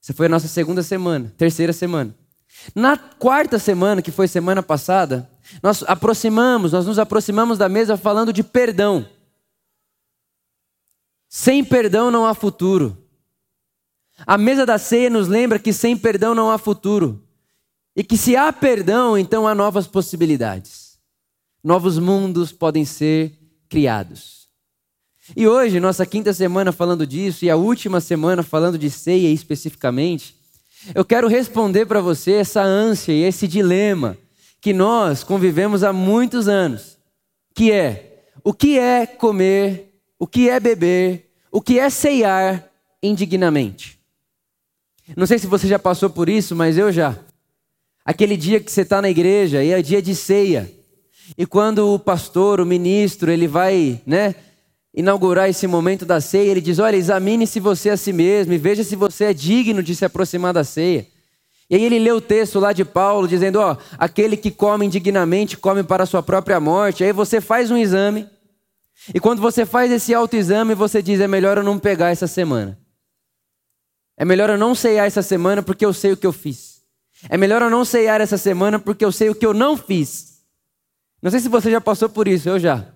Essa 0.00 0.14
foi 0.14 0.26
a 0.26 0.28
nossa 0.28 0.46
segunda 0.46 0.84
semana, 0.84 1.34
terceira 1.36 1.72
semana. 1.72 2.14
Na 2.76 2.96
quarta 2.96 3.58
semana, 3.58 4.02
que 4.02 4.12
foi 4.12 4.28
semana 4.28 4.62
passada, 4.62 5.28
nós 5.60 5.82
aproximamos, 5.88 6.70
nós 6.70 6.86
nos 6.86 7.00
aproximamos 7.00 7.58
da 7.58 7.68
mesa 7.68 7.96
falando 7.96 8.32
de 8.32 8.44
perdão. 8.44 9.04
Sem 11.36 11.64
perdão 11.64 12.12
não 12.12 12.24
há 12.24 12.32
futuro. 12.32 12.96
A 14.24 14.38
mesa 14.38 14.64
da 14.64 14.78
ceia 14.78 15.10
nos 15.10 15.26
lembra 15.26 15.58
que 15.58 15.72
sem 15.72 15.96
perdão 15.96 16.32
não 16.32 16.48
há 16.48 16.56
futuro. 16.56 17.24
E 17.96 18.04
que 18.04 18.16
se 18.16 18.36
há 18.36 18.52
perdão, 18.52 19.18
então 19.18 19.44
há 19.44 19.52
novas 19.52 19.88
possibilidades. 19.88 20.96
Novos 21.60 21.98
mundos 21.98 22.52
podem 22.52 22.84
ser 22.84 23.36
criados. 23.68 24.46
E 25.36 25.44
hoje, 25.44 25.80
nossa 25.80 26.06
quinta 26.06 26.32
semana 26.32 26.70
falando 26.70 27.04
disso, 27.04 27.44
e 27.44 27.50
a 27.50 27.56
última 27.56 28.00
semana 28.00 28.44
falando 28.44 28.78
de 28.78 28.88
ceia 28.88 29.26
especificamente, 29.26 30.36
eu 30.94 31.04
quero 31.04 31.26
responder 31.26 31.84
para 31.84 32.00
você 32.00 32.34
essa 32.34 32.62
ânsia 32.62 33.12
e 33.12 33.24
esse 33.24 33.48
dilema 33.48 34.16
que 34.60 34.72
nós 34.72 35.24
convivemos 35.24 35.82
há 35.82 35.92
muitos 35.92 36.46
anos, 36.46 36.96
que 37.56 37.72
é 37.72 38.28
o 38.44 38.54
que 38.54 38.78
é 38.78 39.04
comer, 39.04 39.93
o 40.18 40.26
que 40.26 40.48
é 40.48 40.58
beber, 40.58 41.30
o 41.50 41.60
que 41.60 41.78
é 41.78 41.88
ceiar 41.90 42.68
indignamente. 43.02 43.98
Não 45.16 45.26
sei 45.26 45.38
se 45.38 45.46
você 45.46 45.66
já 45.68 45.78
passou 45.78 46.08
por 46.08 46.28
isso, 46.28 46.56
mas 46.56 46.78
eu 46.78 46.90
já. 46.90 47.16
Aquele 48.04 48.36
dia 48.36 48.60
que 48.60 48.70
você 48.70 48.82
está 48.82 49.02
na 49.02 49.10
igreja 49.10 49.62
e 49.62 49.70
é 49.70 49.82
dia 49.82 50.00
de 50.00 50.14
ceia. 50.14 50.70
E 51.36 51.46
quando 51.46 51.92
o 51.92 51.98
pastor, 51.98 52.60
o 52.60 52.66
ministro, 52.66 53.30
ele 53.30 53.46
vai, 53.46 54.00
né, 54.06 54.34
inaugurar 54.94 55.48
esse 55.48 55.66
momento 55.66 56.04
da 56.04 56.20
ceia, 56.20 56.50
ele 56.50 56.60
diz: 56.60 56.78
Olha, 56.78 56.96
examine-se 56.96 57.60
você 57.60 57.90
a 57.90 57.96
si 57.96 58.12
mesmo 58.12 58.52
e 58.52 58.58
veja 58.58 58.84
se 58.84 58.94
você 58.94 59.24
é 59.24 59.34
digno 59.34 59.82
de 59.82 59.94
se 59.94 60.04
aproximar 60.04 60.52
da 60.52 60.64
ceia. 60.64 61.06
E 61.68 61.76
aí 61.76 61.84
ele 61.84 61.98
lê 61.98 62.12
o 62.12 62.20
texto 62.20 62.60
lá 62.60 62.72
de 62.72 62.84
Paulo 62.84 63.26
dizendo: 63.26 63.58
Ó, 63.58 63.76
aquele 63.98 64.36
que 64.36 64.50
come 64.50 64.86
indignamente 64.86 65.56
come 65.56 65.82
para 65.82 66.04
a 66.04 66.06
sua 66.06 66.22
própria 66.22 66.60
morte. 66.60 67.02
Aí 67.02 67.12
você 67.12 67.40
faz 67.40 67.70
um 67.70 67.76
exame. 67.76 68.26
E 69.14 69.20
quando 69.20 69.40
você 69.40 69.66
faz 69.66 69.90
esse 69.90 70.14
autoexame, 70.14 70.74
você 70.74 71.02
diz: 71.02 71.20
É 71.20 71.28
melhor 71.28 71.58
eu 71.58 71.64
não 71.64 71.78
pegar 71.78 72.10
essa 72.10 72.26
semana. 72.26 72.78
É 74.16 74.24
melhor 74.24 74.48
eu 74.50 74.58
não 74.58 74.74
ceiar 74.74 75.06
essa 75.06 75.22
semana 75.22 75.62
porque 75.62 75.84
eu 75.84 75.92
sei 75.92 76.12
o 76.12 76.16
que 76.16 76.26
eu 76.26 76.32
fiz. 76.32 76.82
É 77.28 77.36
melhor 77.36 77.62
eu 77.62 77.70
não 77.70 77.84
ceiar 77.84 78.20
essa 78.20 78.38
semana 78.38 78.78
porque 78.78 79.04
eu 79.04 79.10
sei 79.10 79.30
o 79.30 79.34
que 79.34 79.44
eu 79.44 79.52
não 79.52 79.76
fiz. 79.76 80.42
Não 81.20 81.30
sei 81.30 81.40
se 81.40 81.48
você 81.48 81.70
já 81.70 81.80
passou 81.80 82.08
por 82.08 82.28
isso, 82.28 82.48
eu 82.48 82.58
já. 82.58 82.86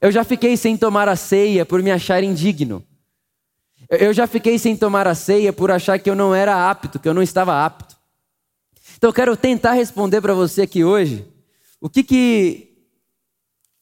Eu 0.00 0.10
já 0.10 0.24
fiquei 0.24 0.56
sem 0.56 0.76
tomar 0.76 1.08
a 1.08 1.16
ceia 1.16 1.66
por 1.66 1.82
me 1.82 1.90
achar 1.90 2.22
indigno. 2.22 2.84
Eu 3.88 4.12
já 4.12 4.26
fiquei 4.26 4.58
sem 4.58 4.76
tomar 4.76 5.06
a 5.06 5.14
ceia 5.14 5.52
por 5.52 5.70
achar 5.70 5.98
que 5.98 6.08
eu 6.08 6.14
não 6.14 6.34
era 6.34 6.70
apto, 6.70 6.98
que 6.98 7.08
eu 7.08 7.14
não 7.14 7.22
estava 7.22 7.64
apto. 7.64 7.96
Então 8.96 9.10
eu 9.10 9.14
quero 9.14 9.36
tentar 9.36 9.72
responder 9.72 10.20
para 10.20 10.34
você 10.34 10.62
aqui 10.62 10.84
hoje 10.84 11.26
o 11.80 11.88
que, 11.88 12.02
que 12.02 12.75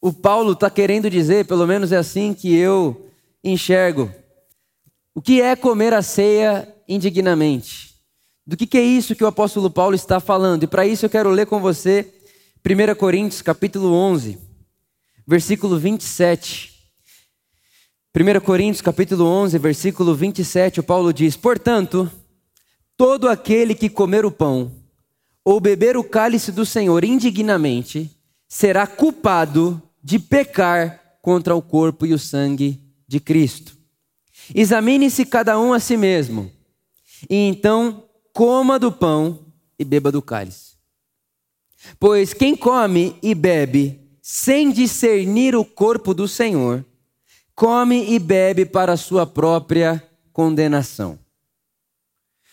o 0.05 0.13
Paulo 0.13 0.51
está 0.51 0.69
querendo 0.69 1.09
dizer, 1.09 1.47
pelo 1.47 1.65
menos 1.65 1.91
é 1.91 1.97
assim 1.97 2.31
que 2.31 2.55
eu 2.55 3.09
enxergo 3.43 4.13
o 5.15 5.19
que 5.19 5.41
é 5.41 5.55
comer 5.55 5.95
a 5.95 6.03
ceia 6.03 6.71
indignamente? 6.87 7.95
Do 8.45 8.55
que, 8.55 8.67
que 8.67 8.77
é 8.77 8.83
isso 8.83 9.15
que 9.15 9.23
o 9.23 9.27
apóstolo 9.27 9.67
Paulo 9.67 9.95
está 9.95 10.19
falando? 10.19 10.61
E 10.61 10.67
para 10.67 10.85
isso 10.85 11.07
eu 11.07 11.09
quero 11.09 11.31
ler 11.31 11.47
com 11.47 11.59
você 11.59 12.13
1 12.63 12.93
Coríntios 12.93 13.41
capítulo 13.41 13.91
11, 13.93 14.37
versículo 15.25 15.79
27. 15.79 16.71
1 18.15 18.39
Coríntios 18.41 18.81
capítulo 18.81 19.25
11, 19.25 19.57
versículo 19.57 20.13
27, 20.13 20.81
o 20.81 20.83
Paulo 20.83 21.11
diz: 21.11 21.35
Portanto, 21.35 22.11
todo 22.95 23.27
aquele 23.27 23.73
que 23.73 23.89
comer 23.89 24.23
o 24.23 24.29
pão 24.29 24.71
ou 25.43 25.59
beber 25.59 25.97
o 25.97 26.03
cálice 26.03 26.51
do 26.51 26.63
Senhor 26.63 27.03
indignamente 27.03 28.11
será 28.47 28.85
culpado 28.85 29.81
de 30.05 30.19
pecar 30.19 31.17
contra 31.19 31.55
o 31.55 31.63
corpo 31.63 32.05
e 32.05 32.13
o 32.13 32.19
sangue 32.19 32.79
de 33.07 33.19
Cristo. 33.19 33.75
Examine-se 34.53 35.25
cada 35.25 35.59
um 35.59 35.73
a 35.73 35.79
si 35.79 35.97
mesmo, 35.97 36.51
e 37.27 37.35
então 37.35 38.07
coma 38.31 38.77
do 38.77 38.91
pão 38.91 39.51
e 39.79 39.83
beba 39.83 40.11
do 40.11 40.21
cálice. 40.21 40.75
Pois 41.99 42.35
quem 42.35 42.55
come 42.55 43.17
e 43.23 43.33
bebe 43.33 43.99
sem 44.21 44.71
discernir 44.71 45.55
o 45.55 45.65
corpo 45.65 46.13
do 46.13 46.27
Senhor, 46.27 46.85
come 47.55 48.13
e 48.13 48.19
bebe 48.19 48.63
para 48.63 48.93
a 48.93 48.97
sua 48.97 49.25
própria 49.25 50.07
condenação. 50.31 51.17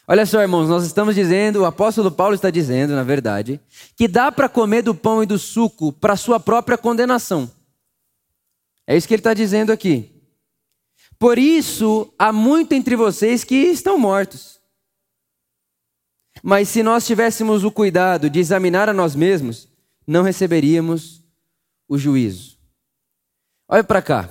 Olha 0.06 0.26
só, 0.26 0.40
irmãos, 0.42 0.68
nós 0.68 0.84
estamos 0.84 1.14
dizendo, 1.14 1.60
o 1.60 1.64
apóstolo 1.64 2.10
Paulo 2.10 2.34
está 2.34 2.50
dizendo, 2.50 2.94
na 2.94 3.04
verdade, 3.04 3.60
que 3.96 4.08
dá 4.08 4.32
para 4.32 4.48
comer 4.48 4.82
do 4.82 4.94
pão 4.94 5.22
e 5.22 5.26
do 5.26 5.38
suco 5.38 5.92
para 5.92 6.16
sua 6.16 6.40
própria 6.40 6.76
condenação. 6.76 7.50
É 8.86 8.96
isso 8.96 9.06
que 9.06 9.14
ele 9.14 9.20
está 9.20 9.32
dizendo 9.32 9.70
aqui. 9.70 10.10
Por 11.18 11.38
isso, 11.38 12.12
há 12.18 12.32
muito 12.32 12.72
entre 12.72 12.96
vocês 12.96 13.44
que 13.44 13.54
estão 13.54 13.96
mortos. 13.96 14.60
Mas 16.42 16.68
se 16.68 16.82
nós 16.82 17.06
tivéssemos 17.06 17.62
o 17.62 17.70
cuidado 17.70 18.28
de 18.28 18.40
examinar 18.40 18.88
a 18.88 18.92
nós 18.92 19.14
mesmos, 19.14 19.68
não 20.04 20.22
receberíamos 20.24 21.22
o 21.88 21.96
juízo. 21.96 22.58
Olha 23.68 23.84
para 23.84 24.02
cá. 24.02 24.28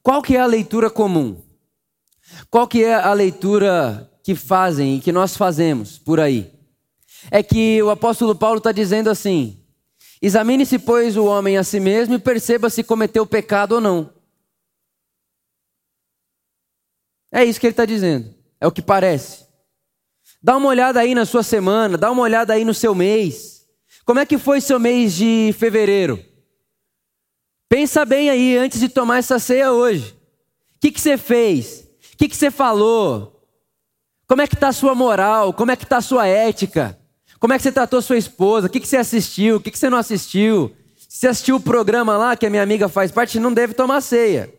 Qual 0.00 0.22
que 0.22 0.36
é 0.36 0.40
a 0.40 0.46
leitura 0.46 0.88
comum? 0.88 1.42
Qual 2.48 2.68
que 2.68 2.84
é 2.84 2.94
a 2.94 3.12
leitura 3.12 4.08
que 4.24 4.34
fazem 4.34 4.96
e 4.96 5.00
que 5.00 5.12
nós 5.12 5.36
fazemos 5.36 5.98
por 5.98 6.18
aí? 6.18 6.50
É 7.30 7.42
que 7.42 7.80
o 7.82 7.90
apóstolo 7.90 8.34
Paulo 8.34 8.56
está 8.56 8.72
dizendo 8.72 9.10
assim: 9.10 9.62
examine-se, 10.20 10.78
pois, 10.78 11.16
o 11.16 11.26
homem 11.26 11.58
a 11.58 11.62
si 11.62 11.78
mesmo 11.78 12.14
e 12.14 12.18
perceba 12.18 12.70
se 12.70 12.82
cometeu 12.82 13.26
pecado 13.26 13.72
ou 13.72 13.80
não. 13.82 14.12
É 17.30 17.44
isso 17.44 17.60
que 17.60 17.66
ele 17.66 17.72
está 17.72 17.84
dizendo. 17.84 18.34
É 18.60 18.66
o 18.66 18.72
que 18.72 18.80
parece. 18.80 19.44
Dá 20.42 20.56
uma 20.56 20.68
olhada 20.68 21.00
aí 21.00 21.14
na 21.14 21.26
sua 21.26 21.42
semana, 21.42 21.98
dá 21.98 22.10
uma 22.10 22.22
olhada 22.22 22.54
aí 22.54 22.64
no 22.64 22.72
seu 22.72 22.94
mês. 22.94 23.66
Como 24.06 24.20
é 24.20 24.26
que 24.26 24.38
foi 24.38 24.60
seu 24.60 24.78
mês 24.78 25.14
de 25.14 25.54
fevereiro? 25.58 26.22
Pensa 27.68 28.04
bem 28.04 28.30
aí 28.30 28.56
antes 28.56 28.80
de 28.80 28.88
tomar 28.88 29.18
essa 29.18 29.38
ceia 29.38 29.72
hoje. 29.72 30.12
O 30.76 30.80
que, 30.80 30.92
que 30.92 31.00
você 31.00 31.18
fez? 31.18 31.86
O 32.12 32.16
que, 32.16 32.28
que 32.28 32.36
você 32.36 32.50
falou? 32.50 33.33
Como 34.26 34.42
é 34.42 34.46
que 34.46 34.54
está 34.54 34.68
a 34.68 34.72
sua 34.72 34.94
moral? 34.94 35.52
Como 35.52 35.70
é 35.70 35.76
que 35.76 35.84
está 35.84 35.98
a 35.98 36.02
sua 36.02 36.26
ética? 36.26 36.98
Como 37.38 37.52
é 37.52 37.56
que 37.56 37.62
você 37.62 37.72
tratou 37.72 38.00
sua 38.00 38.16
esposa? 38.16 38.66
O 38.66 38.70
que, 38.70 38.80
que 38.80 38.88
você 38.88 38.96
assistiu? 38.96 39.56
O 39.56 39.60
que, 39.60 39.70
que 39.70 39.78
você 39.78 39.90
não 39.90 39.98
assistiu? 39.98 40.74
Se 40.96 41.18
você 41.18 41.28
assistiu 41.28 41.56
o 41.56 41.60
programa 41.60 42.16
lá 42.16 42.36
que 42.36 42.46
a 42.46 42.50
minha 42.50 42.62
amiga 42.62 42.88
faz 42.88 43.12
parte, 43.12 43.38
não 43.38 43.52
deve 43.52 43.74
tomar 43.74 44.00
ceia. 44.00 44.52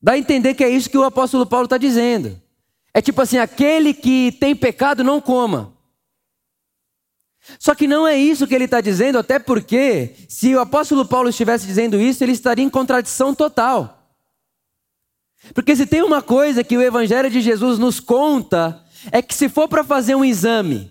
Dá 0.00 0.12
a 0.12 0.18
entender 0.18 0.54
que 0.54 0.64
é 0.64 0.68
isso 0.68 0.90
que 0.90 0.98
o 0.98 1.04
apóstolo 1.04 1.46
Paulo 1.46 1.66
está 1.66 1.78
dizendo. 1.78 2.40
É 2.94 3.00
tipo 3.00 3.20
assim: 3.22 3.38
aquele 3.38 3.94
que 3.94 4.32
tem 4.40 4.56
pecado 4.56 5.04
não 5.04 5.20
coma. 5.20 5.72
Só 7.58 7.74
que 7.74 7.86
não 7.86 8.06
é 8.06 8.16
isso 8.16 8.46
que 8.46 8.54
ele 8.54 8.64
está 8.64 8.80
dizendo, 8.80 9.18
até 9.18 9.38
porque, 9.38 10.14
se 10.28 10.54
o 10.54 10.60
apóstolo 10.60 11.04
Paulo 11.04 11.28
estivesse 11.28 11.66
dizendo 11.66 12.00
isso, 12.00 12.22
ele 12.22 12.32
estaria 12.32 12.64
em 12.64 12.70
contradição 12.70 13.34
total. 13.34 14.01
Porque 15.54 15.74
se 15.74 15.86
tem 15.86 16.02
uma 16.02 16.22
coisa 16.22 16.62
que 16.62 16.76
o 16.76 16.82
Evangelho 16.82 17.30
de 17.30 17.40
Jesus 17.40 17.78
nos 17.78 17.98
conta, 17.98 18.82
é 19.10 19.20
que 19.20 19.34
se 19.34 19.48
for 19.48 19.68
para 19.68 19.82
fazer 19.82 20.14
um 20.14 20.24
exame, 20.24 20.90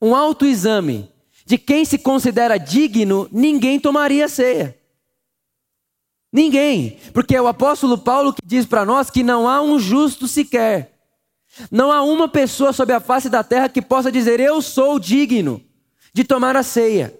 um 0.00 0.14
autoexame, 0.14 1.10
de 1.44 1.56
quem 1.56 1.84
se 1.84 1.98
considera 1.98 2.58
digno, 2.58 3.28
ninguém 3.30 3.78
tomaria 3.78 4.28
ceia. 4.28 4.76
Ninguém, 6.32 6.98
porque 7.14 7.36
é 7.36 7.40
o 7.40 7.46
apóstolo 7.46 7.96
Paulo 7.96 8.34
que 8.34 8.42
diz 8.44 8.66
para 8.66 8.84
nós 8.84 9.10
que 9.10 9.22
não 9.22 9.48
há 9.48 9.62
um 9.62 9.78
justo 9.78 10.26
sequer. 10.26 10.92
Não 11.70 11.90
há 11.90 12.02
uma 12.02 12.28
pessoa 12.28 12.72
sobre 12.72 12.94
a 12.94 13.00
face 13.00 13.30
da 13.30 13.42
terra 13.42 13.68
que 13.68 13.80
possa 13.80 14.12
dizer: 14.12 14.40
Eu 14.40 14.60
sou 14.60 14.98
digno 14.98 15.62
de 16.12 16.24
tomar 16.24 16.56
a 16.56 16.62
ceia. 16.62 17.16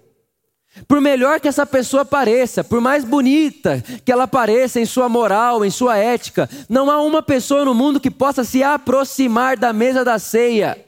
Por 0.85 0.99
melhor 0.99 1.39
que 1.39 1.47
essa 1.47 1.65
pessoa 1.65 2.03
pareça, 2.03 2.63
por 2.63 2.81
mais 2.81 3.05
bonita 3.05 3.81
que 4.03 4.11
ela 4.11 4.27
pareça 4.27 4.79
em 4.79 4.85
sua 4.85 5.07
moral, 5.07 5.63
em 5.63 5.69
sua 5.69 5.97
ética, 5.97 6.49
não 6.67 6.91
há 6.91 7.01
uma 7.01 7.21
pessoa 7.23 7.63
no 7.63 7.73
mundo 7.73 7.99
que 7.99 8.11
possa 8.11 8.43
se 8.43 8.61
aproximar 8.61 9.57
da 9.57 9.71
mesa 9.71 10.03
da 10.03 10.19
ceia 10.19 10.85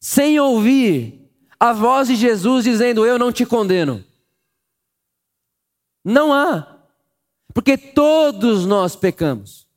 sem 0.00 0.38
ouvir 0.40 1.30
a 1.60 1.72
voz 1.72 2.08
de 2.08 2.16
Jesus 2.16 2.64
dizendo: 2.64 3.06
Eu 3.06 3.18
não 3.18 3.30
te 3.30 3.46
condeno. 3.46 4.04
Não 6.04 6.32
há. 6.32 6.66
Porque 7.54 7.76
todos 7.76 8.66
nós 8.66 8.96
pecamos. 8.96 9.68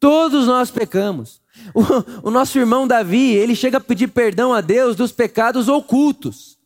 Todos 0.00 0.46
nós 0.46 0.70
pecamos. 0.70 1.40
O, 1.74 2.28
o, 2.28 2.30
nosso 2.30 2.58
irmão 2.58 2.88
Davi, 2.88 3.34
ele 3.34 3.54
chega 3.54 3.76
a 3.76 3.80
pedir 3.80 4.08
perdão 4.08 4.54
a 4.54 4.60
Deus 4.60 4.96
dos 4.96 5.12
pecados 5.12 5.68
ocultos. 5.68 6.58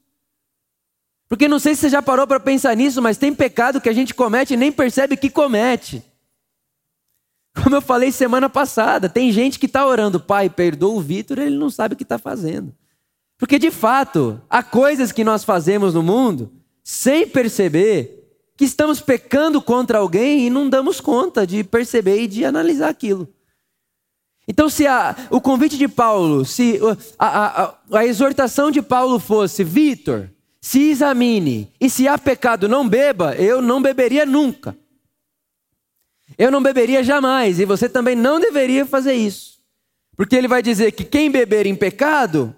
Porque 1.28 1.48
não 1.48 1.58
sei 1.58 1.74
se 1.74 1.82
você 1.82 1.88
já 1.88 2.00
parou 2.00 2.26
para 2.26 2.38
pensar 2.38 2.76
nisso, 2.76 3.02
mas 3.02 3.18
tem 3.18 3.34
pecado 3.34 3.80
que 3.80 3.88
a 3.88 3.92
gente 3.92 4.14
comete 4.14 4.54
e 4.54 4.56
nem 4.56 4.70
percebe 4.70 5.16
que 5.16 5.28
comete. 5.28 6.02
Como 7.62 7.74
eu 7.74 7.82
falei 7.82 8.12
semana 8.12 8.48
passada, 8.48 9.08
tem 9.08 9.32
gente 9.32 9.58
que 9.58 9.66
está 9.66 9.86
orando, 9.86 10.20
Pai, 10.20 10.48
perdoa 10.48 10.94
o 10.94 11.00
Vitor, 11.00 11.38
ele 11.38 11.56
não 11.56 11.70
sabe 11.70 11.94
o 11.94 11.96
que 11.96 12.02
está 12.02 12.18
fazendo. 12.18 12.72
Porque 13.38 13.58
de 13.58 13.70
fato, 13.70 14.40
há 14.48 14.62
coisas 14.62 15.10
que 15.10 15.24
nós 15.24 15.42
fazemos 15.42 15.94
no 15.94 16.02
mundo 16.02 16.52
sem 16.84 17.26
perceber 17.26 18.24
que 18.56 18.64
estamos 18.64 19.00
pecando 19.00 19.60
contra 19.60 19.98
alguém 19.98 20.46
e 20.46 20.50
não 20.50 20.68
damos 20.68 21.00
conta 21.00 21.46
de 21.46 21.64
perceber 21.64 22.22
e 22.22 22.26
de 22.26 22.44
analisar 22.44 22.88
aquilo. 22.88 23.28
Então, 24.48 24.68
se 24.68 24.86
a, 24.86 25.14
o 25.28 25.40
convite 25.40 25.76
de 25.76 25.88
Paulo, 25.88 26.44
se 26.44 26.78
a, 27.18 27.26
a, 27.26 27.64
a, 27.64 27.74
a 27.98 28.06
exortação 28.06 28.70
de 28.70 28.80
Paulo 28.80 29.18
fosse, 29.18 29.64
Vitor, 29.64 30.30
se 30.66 30.90
examine, 30.90 31.72
e 31.80 31.88
se 31.88 32.08
há 32.08 32.18
pecado, 32.18 32.68
não 32.68 32.88
beba, 32.88 33.36
eu 33.36 33.62
não 33.62 33.80
beberia 33.80 34.26
nunca. 34.26 34.76
Eu 36.36 36.50
não 36.50 36.60
beberia 36.60 37.04
jamais, 37.04 37.60
e 37.60 37.64
você 37.64 37.88
também 37.88 38.16
não 38.16 38.40
deveria 38.40 38.84
fazer 38.84 39.12
isso. 39.12 39.64
Porque 40.16 40.34
ele 40.34 40.48
vai 40.48 40.64
dizer 40.64 40.90
que 40.90 41.04
quem 41.04 41.30
beber 41.30 41.66
em 41.66 41.76
pecado, 41.76 42.52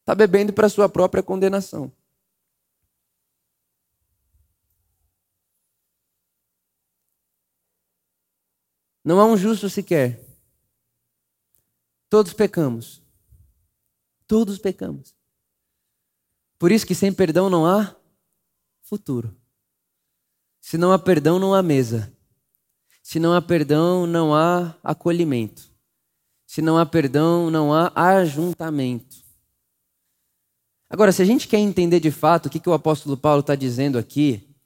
está 0.00 0.14
bebendo 0.14 0.54
para 0.54 0.70
sua 0.70 0.88
própria 0.88 1.22
condenação. 1.22 1.92
Não 9.04 9.20
há 9.20 9.26
um 9.26 9.36
justo 9.36 9.68
sequer. 9.68 10.24
Todos 12.08 12.32
pecamos. 12.32 13.02
Todos 14.26 14.58
pecamos. 14.58 15.14
Por 16.58 16.72
isso 16.72 16.86
que 16.86 16.94
sem 16.94 17.12
perdão 17.12 17.50
não 17.50 17.66
há 17.66 17.94
futuro. 18.82 19.34
Se 20.60 20.78
não 20.78 20.92
há 20.92 20.98
perdão, 20.98 21.38
não 21.38 21.54
há 21.54 21.62
mesa. 21.62 22.12
Se 23.02 23.20
não 23.20 23.34
há 23.34 23.42
perdão, 23.42 24.06
não 24.06 24.34
há 24.34 24.74
acolhimento. 24.82 25.70
Se 26.46 26.62
não 26.62 26.78
há 26.78 26.86
perdão, 26.86 27.50
não 27.50 27.72
há 27.72 27.92
ajuntamento. 27.94 29.16
Agora, 30.88 31.12
se 31.12 31.20
a 31.20 31.24
gente 31.24 31.48
quer 31.48 31.58
entender 31.58 32.00
de 32.00 32.10
fato 32.10 32.46
o 32.46 32.50
que, 32.50 32.60
que 32.60 32.68
o 32.68 32.72
apóstolo 32.72 33.16
Paulo 33.16 33.40
está 33.40 33.54
dizendo 33.54 33.98
aqui, 33.98 34.56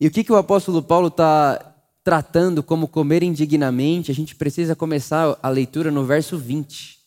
e 0.00 0.06
o 0.06 0.10
que, 0.10 0.22
que 0.22 0.32
o 0.32 0.36
apóstolo 0.36 0.82
Paulo 0.82 1.08
está 1.08 1.74
tratando 2.04 2.62
como 2.62 2.88
comer 2.88 3.22
indignamente, 3.22 4.10
a 4.10 4.14
gente 4.14 4.34
precisa 4.34 4.74
começar 4.76 5.38
a 5.42 5.48
leitura 5.48 5.90
no 5.90 6.04
verso 6.04 6.38
20. 6.38 6.97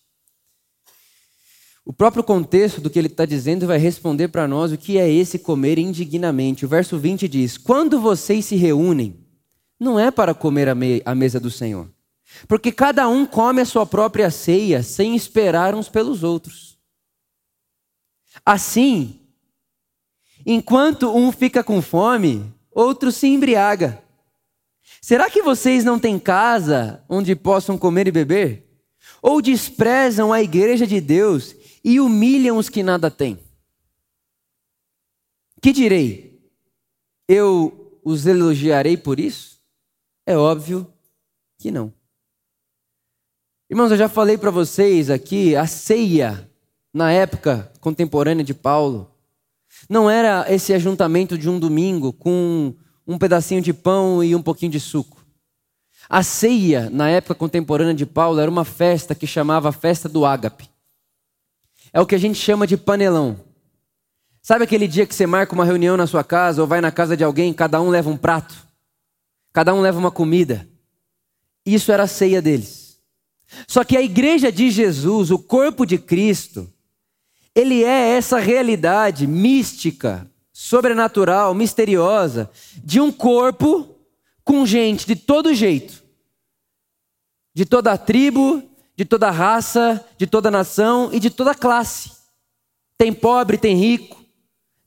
O 1.84 1.92
próprio 1.92 2.24
contexto 2.24 2.80
do 2.80 2.90
que 2.90 3.00
ele 3.00 3.08
está 3.08 3.26
dizendo 3.26 3.66
vai 3.66 3.78
responder 3.78 4.28
para 4.28 4.48
nós 4.48 4.72
o 4.72 4.78
que 4.78 4.98
é 4.98 5.12
esse 5.12 5.40
comer 5.40 5.80
indignamente. 5.80 6.66
O 6.66 6.68
verso 6.68 6.98
20 6.98 7.28
diz: 7.28 7.58
Quando 7.58 8.00
vocês 8.00 8.46
se 8.46 8.56
reúnem, 8.56 9.26
não 9.80 10.00
é 10.00 10.12
para 10.12 10.34
comer 10.34 10.70
a, 10.70 10.76
me 10.76 11.02
a 11.04 11.16
mesa 11.16 11.40
do 11.40 11.50
Senhor, 11.50 11.90
porque 12.48 12.72
cada 12.72 13.08
um 13.10 13.26
come 13.26 13.62
a 13.62 13.66
sua 13.66 13.86
própria 13.86 14.30
ceia 14.30 14.84
sem 14.84 15.16
esperar 15.16 15.74
uns 15.74 15.90
pelos 15.90 16.24
outros. 16.24 16.78
Assim, 18.46 19.20
enquanto 20.46 21.14
um 21.16 21.32
fica 21.32 21.64
com 21.64 21.82
fome, 21.82 22.54
outro 22.72 23.12
se 23.12 23.28
embriaga. 23.28 24.02
Será 25.02 25.32
que 25.32 25.42
vocês 25.42 25.84
não 25.84 25.98
têm 25.98 26.20
casa 26.20 27.04
onde 27.10 27.36
possam 27.36 27.76
comer 27.76 28.08
e 28.08 28.12
beber? 28.12 28.68
Ou 29.20 29.42
desprezam 29.42 30.32
a 30.32 30.44
igreja 30.44 30.86
de 30.86 31.02
Deus 31.02 31.56
e 31.84 32.00
humilham 32.00 32.58
os 32.58 32.70
que 32.70 32.84
nada 32.84 33.10
têm? 33.10 33.40
Que 35.62 35.72
direi? 35.72 36.42
Eu 37.28 38.00
os 38.04 38.26
elogiarei 38.26 38.98
por 38.98 39.20
isso? 39.20 39.60
É 40.26 40.36
óbvio 40.36 40.92
que 41.58 41.72
não. 41.72 41.94
Irmãos, 43.70 43.92
eu 43.92 43.98
já 43.98 44.10
falei 44.10 44.38
para 44.38 44.52
vocês 44.52 45.10
aqui, 45.10 45.56
a 45.56 45.66
ceia, 45.66 46.50
na 46.94 47.12
época 47.12 47.72
contemporânea 47.80 48.44
de 48.44 48.54
Paulo, 48.54 49.10
não 49.90 50.10
era 50.10 50.46
esse 50.54 50.74
ajuntamento 50.74 51.38
de 51.38 51.50
um 51.50 51.60
domingo 51.60 52.12
com 52.12 52.74
um 53.06 53.18
pedacinho 53.18 53.62
de 53.62 53.74
pão 53.74 54.24
e 54.24 54.36
um 54.36 54.42
pouquinho 54.42 54.72
de 54.72 54.80
suco. 54.80 55.24
A 56.10 56.24
ceia, 56.24 56.90
na 56.90 57.10
época 57.10 57.36
contemporânea 57.36 57.94
de 57.94 58.06
Paulo, 58.06 58.40
era 58.40 58.50
uma 58.50 58.66
festa 58.66 59.14
que 59.14 59.28
chamava 59.28 59.72
Festa 59.72 60.10
do 60.10 60.26
Ágape. 60.26 60.71
É 61.94 62.00
o 62.00 62.06
que 62.06 62.16
a 62.16 62.18
gente 62.18 62.40
chama 62.40 62.66
de 62.66 62.78
panelão. 62.78 63.40
Sabe 64.42 64.64
aquele 64.64 64.88
dia 64.88 65.06
que 65.06 65.14
você 65.14 65.28
marca 65.28 65.54
uma 65.54 65.66
reunião 65.66 65.96
na 65.96 66.08
sua 66.08 66.24
casa 66.24 66.62
ou 66.62 66.68
vai 66.68 66.82
na 66.82 66.92
casa 66.92 67.16
de 67.16 67.24
alguém, 67.24 67.54
cada 67.54 67.80
um 67.82 67.90
leva 67.90 68.10
um 68.10 68.18
prato, 68.18 68.56
cada 69.54 69.74
um 69.74 69.82
leva 69.82 70.00
uma 70.00 70.10
comida? 70.10 70.68
Isso 71.66 71.92
era 71.92 72.04
a 72.04 72.08
ceia 72.08 72.42
deles. 72.42 73.00
Só 73.68 73.84
que 73.84 73.98
a 73.98 74.02
igreja 74.02 74.52
de 74.52 74.72
Jesus, 74.72 75.30
o 75.30 75.38
corpo 75.38 75.86
de 75.86 75.98
Cristo, 75.98 76.72
ele 77.54 77.84
é 77.84 78.16
essa 78.16 78.40
realidade 78.40 79.28
mística, 79.28 80.30
sobrenatural, 80.54 81.54
misteriosa, 81.54 82.50
de 82.78 83.00
um 83.00 83.12
corpo 83.12 83.96
com 84.44 84.66
gente 84.66 85.06
de 85.06 85.16
todo 85.16 85.54
jeito, 85.54 86.02
de 87.54 87.66
toda 87.66 87.98
tribo, 87.98 88.64
de 88.96 89.06
toda 89.06 89.32
raça, 89.32 90.06
de 90.18 90.28
toda 90.28 90.52
nação 90.52 91.10
e 91.12 91.20
de 91.20 91.30
toda 91.30 91.56
classe. 91.56 92.12
Tem 92.98 93.12
pobre, 93.12 93.58
tem 93.58 93.76
rico, 93.76 94.24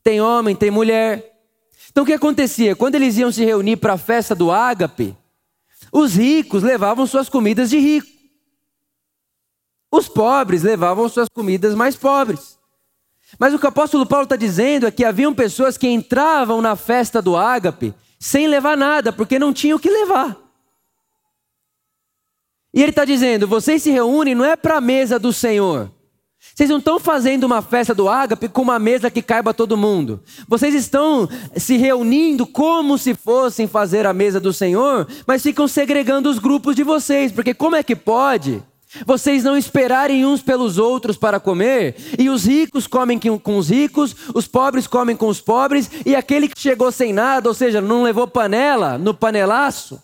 tem 0.03 0.21
homem, 0.21 0.55
tem 0.55 0.71
mulher. 0.71 1.33
Então 1.91 2.05
o 2.05 2.07
que 2.07 2.13
acontecia? 2.13 2.77
Quando 2.77 2.95
eles 2.95 3.17
iam 3.17 3.33
se 3.33 3.45
reunir 3.45 3.77
para 3.77 3.95
a 3.95 3.99
festa 3.99 4.35
do 4.35 4.51
ágape, 4.51 5.17
os 5.93 6.15
ricos 6.15 6.63
levavam 6.63 7.07
suas 7.07 7.29
comidas 7.29 7.71
de 7.71 7.79
rico. 7.79 8.09
Os 9.91 10.09
pobres 10.09 10.63
levavam 10.63 11.09
suas 11.09 11.29
comidas 11.29 11.75
mais 11.75 11.95
pobres. 11.95 12.59
Mas 13.39 13.55
o 13.55 13.59
que 13.59 13.65
o 13.65 13.69
apóstolo 13.69 14.07
Paulo 14.07 14.25
está 14.25 14.37
dizendo 14.37 14.87
é 14.87 14.91
que 14.91 15.05
haviam 15.05 15.35
pessoas 15.35 15.79
que 15.79 15.89
entravam 15.89 16.61
na 16.61 16.77
festa 16.77 17.23
do 17.23 17.37
ágape 17.37 17.95
sem 18.19 18.49
levar 18.49 18.77
nada, 18.77 19.13
porque 19.13 19.39
não 19.39 19.53
tinham 19.53 19.77
o 19.77 19.81
que 19.81 19.91
levar. 19.91 20.37
E 22.75 22.83
ele 22.83 22.91
está 22.91 23.05
dizendo: 23.05 23.47
vocês 23.47 23.83
se 23.83 23.91
reúnem 23.91 24.35
não 24.35 24.45
é 24.45 24.57
para 24.57 24.79
a 24.79 24.81
mesa 24.81 25.19
do 25.19 25.33
Senhor. 25.33 25.91
Vocês 26.55 26.69
não 26.69 26.79
estão 26.79 27.01
fazendo 27.01 27.45
uma 27.45 27.63
festa 27.63 27.95
do 27.95 28.09
ágape 28.09 28.49
com 28.49 28.63
uma 28.63 28.79
mesa 28.79 29.11
que 29.11 29.23
caiba 29.23 29.55
todo 29.55 29.77
mundo. 29.77 30.21
Vocês 30.47 30.75
estão 30.75 31.29
se 31.57 31.77
reunindo 31.77 32.47
como 32.47 32.97
se 32.99 33.15
fossem 33.15 33.67
fazer 33.67 34.07
a 34.07 34.13
mesa 34.13 34.39
do 34.39 34.53
Senhor, 34.53 35.09
mas 35.27 35.43
ficam 35.43 35.67
segregando 35.67 36.29
os 36.29 36.39
grupos 36.39 36.77
de 36.77 36.85
vocês, 36.85 37.33
porque 37.33 37.55
como 37.55 37.75
é 37.75 37.83
que 37.83 37.97
pode? 37.97 38.63
Vocês 39.05 39.43
não 39.43 39.57
esperarem 39.57 40.25
uns 40.25 40.43
pelos 40.43 40.79
outros 40.79 41.17
para 41.17 41.41
comer, 41.41 41.97
e 42.17 42.31
os 42.31 42.45
ricos 42.45 42.87
comem 42.87 43.19
com 43.19 43.59
os 43.59 43.69
ricos, 43.69 44.15
os 44.33 44.47
pobres 44.47 44.87
comem 44.87 45.17
com 45.17 45.27
os 45.27 45.41
pobres, 45.41 45.91
e 46.07 46.15
aquele 46.15 46.47
que 46.47 46.61
chegou 46.61 46.93
sem 46.93 47.13
nada, 47.13 47.49
ou 47.49 47.55
seja, 47.55 47.81
não 47.81 48.05
levou 48.05 48.29
panela 48.29 48.97
no 48.97 49.13
panelaço. 49.13 50.01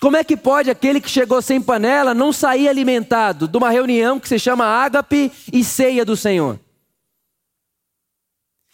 Como 0.00 0.16
é 0.16 0.24
que 0.24 0.36
pode 0.36 0.70
aquele 0.70 1.00
que 1.00 1.08
chegou 1.08 1.40
sem 1.40 1.60
panela 1.60 2.14
não 2.14 2.32
sair 2.32 2.68
alimentado 2.68 3.46
de 3.46 3.56
uma 3.56 3.70
reunião 3.70 4.18
que 4.18 4.28
se 4.28 4.38
chama 4.38 4.64
ágape 4.64 5.30
e 5.52 5.62
ceia 5.62 6.04
do 6.04 6.16
Senhor? 6.16 6.58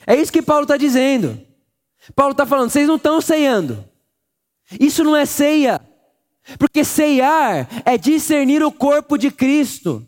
É 0.06 0.14
isso 0.14 0.32
que 0.32 0.42
Paulo 0.42 0.62
está 0.62 0.76
dizendo. 0.76 1.40
Paulo 2.14 2.32
está 2.32 2.44
falando, 2.44 2.70
vocês 2.70 2.88
não 2.88 2.96
estão 2.96 3.20
ceando. 3.20 3.84
Isso 4.80 5.04
não 5.04 5.14
é 5.14 5.26
ceia. 5.26 5.80
Porque 6.58 6.84
ceiar 6.84 7.68
é 7.84 7.96
discernir 7.96 8.62
o 8.62 8.72
corpo 8.72 9.16
de 9.16 9.30
Cristo. 9.30 10.06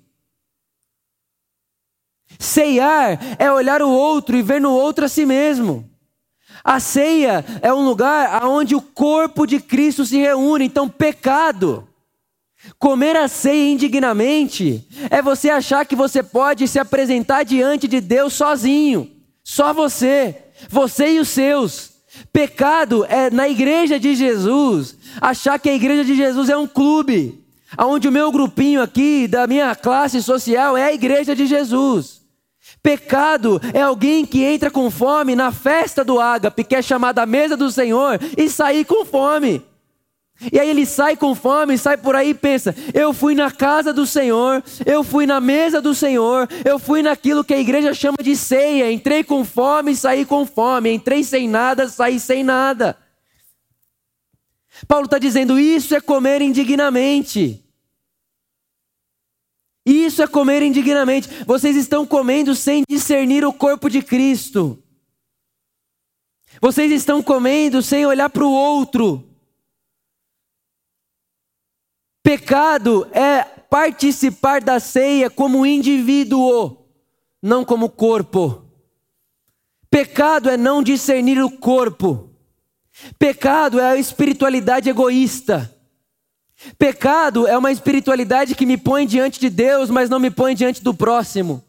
Ceiar 2.38 3.18
é 3.38 3.52
olhar 3.52 3.82
o 3.82 3.90
outro 3.90 4.36
e 4.36 4.42
ver 4.42 4.60
no 4.60 4.72
outro 4.72 5.04
a 5.04 5.08
si 5.08 5.24
mesmo. 5.24 5.88
A 6.64 6.80
ceia 6.80 7.44
é 7.60 7.70
um 7.74 7.84
lugar 7.84 8.42
onde 8.46 8.74
o 8.74 8.80
corpo 8.80 9.46
de 9.46 9.60
Cristo 9.60 10.06
se 10.06 10.16
reúne. 10.16 10.64
Então, 10.64 10.88
pecado, 10.88 11.86
comer 12.78 13.16
a 13.16 13.28
ceia 13.28 13.70
indignamente, 13.70 14.82
é 15.10 15.20
você 15.20 15.50
achar 15.50 15.84
que 15.84 15.94
você 15.94 16.22
pode 16.22 16.66
se 16.66 16.78
apresentar 16.78 17.42
diante 17.42 17.86
de 17.86 18.00
Deus 18.00 18.32
sozinho, 18.32 19.10
só 19.42 19.74
você, 19.74 20.36
você 20.70 21.12
e 21.12 21.20
os 21.20 21.28
seus. 21.28 21.92
Pecado 22.32 23.04
é 23.08 23.28
na 23.28 23.48
igreja 23.48 23.98
de 24.00 24.14
Jesus 24.14 24.96
achar 25.20 25.58
que 25.58 25.68
a 25.68 25.74
igreja 25.74 26.04
de 26.04 26.14
Jesus 26.14 26.48
é 26.48 26.56
um 26.56 26.66
clube, 26.66 27.44
onde 27.78 28.08
o 28.08 28.12
meu 28.12 28.32
grupinho 28.32 28.80
aqui 28.80 29.28
da 29.28 29.46
minha 29.46 29.74
classe 29.74 30.22
social 30.22 30.76
é 30.76 30.84
a 30.84 30.92
igreja 30.94 31.34
de 31.34 31.44
Jesus. 31.46 32.23
Pecado 32.84 33.58
é 33.72 33.80
alguém 33.80 34.26
que 34.26 34.44
entra 34.44 34.70
com 34.70 34.90
fome 34.90 35.34
na 35.34 35.50
festa 35.50 36.04
do 36.04 36.20
ágape, 36.20 36.62
que 36.62 36.76
é 36.76 36.82
chamada 36.82 37.22
a 37.22 37.26
mesa 37.26 37.56
do 37.56 37.70
Senhor, 37.70 38.20
e 38.36 38.50
sair 38.50 38.84
com 38.84 39.06
fome. 39.06 39.64
E 40.52 40.60
aí 40.60 40.68
ele 40.68 40.84
sai 40.84 41.16
com 41.16 41.34
fome, 41.34 41.78
sai 41.78 41.96
por 41.96 42.14
aí 42.14 42.28
e 42.28 42.34
pensa: 42.34 42.74
eu 42.92 43.14
fui 43.14 43.34
na 43.34 43.50
casa 43.50 43.90
do 43.90 44.06
Senhor, 44.06 44.62
eu 44.84 45.02
fui 45.02 45.24
na 45.24 45.40
mesa 45.40 45.80
do 45.80 45.94
Senhor, 45.94 46.46
eu 46.62 46.78
fui 46.78 47.00
naquilo 47.00 47.42
que 47.42 47.54
a 47.54 47.58
igreja 47.58 47.94
chama 47.94 48.18
de 48.22 48.36
ceia. 48.36 48.92
Entrei 48.92 49.24
com 49.24 49.46
fome 49.46 49.96
saí 49.96 50.26
com 50.26 50.44
fome, 50.44 50.92
entrei 50.92 51.24
sem 51.24 51.48
nada, 51.48 51.88
saí 51.88 52.20
sem 52.20 52.44
nada. 52.44 52.98
Paulo 54.86 55.06
está 55.06 55.18
dizendo: 55.18 55.58
isso 55.58 55.94
é 55.94 56.02
comer 56.02 56.42
indignamente. 56.42 57.63
Isso 59.84 60.22
é 60.22 60.26
comer 60.26 60.62
indignamente. 60.62 61.28
Vocês 61.44 61.76
estão 61.76 62.06
comendo 62.06 62.54
sem 62.54 62.84
discernir 62.88 63.44
o 63.44 63.52
corpo 63.52 63.90
de 63.90 64.00
Cristo. 64.00 64.82
Vocês 66.60 66.90
estão 66.90 67.22
comendo 67.22 67.82
sem 67.82 68.06
olhar 68.06 68.30
para 68.30 68.44
o 68.44 68.50
outro. 68.50 69.28
Pecado 72.22 73.06
é 73.12 73.44
participar 73.44 74.62
da 74.62 74.80
ceia 74.80 75.28
como 75.28 75.66
indivíduo, 75.66 76.86
não 77.42 77.64
como 77.64 77.90
corpo. 77.90 78.64
Pecado 79.90 80.48
é 80.48 80.56
não 80.56 80.82
discernir 80.82 81.42
o 81.42 81.50
corpo. 81.50 82.30
Pecado 83.18 83.78
é 83.78 83.90
a 83.90 83.96
espiritualidade 83.96 84.88
egoísta. 84.88 85.73
Pecado 86.78 87.46
é 87.46 87.56
uma 87.56 87.72
espiritualidade 87.72 88.54
que 88.54 88.66
me 88.66 88.76
põe 88.76 89.06
diante 89.06 89.38
de 89.40 89.50
Deus, 89.50 89.90
mas 89.90 90.08
não 90.08 90.18
me 90.18 90.30
põe 90.30 90.54
diante 90.54 90.82
do 90.82 90.94
próximo. 90.94 91.62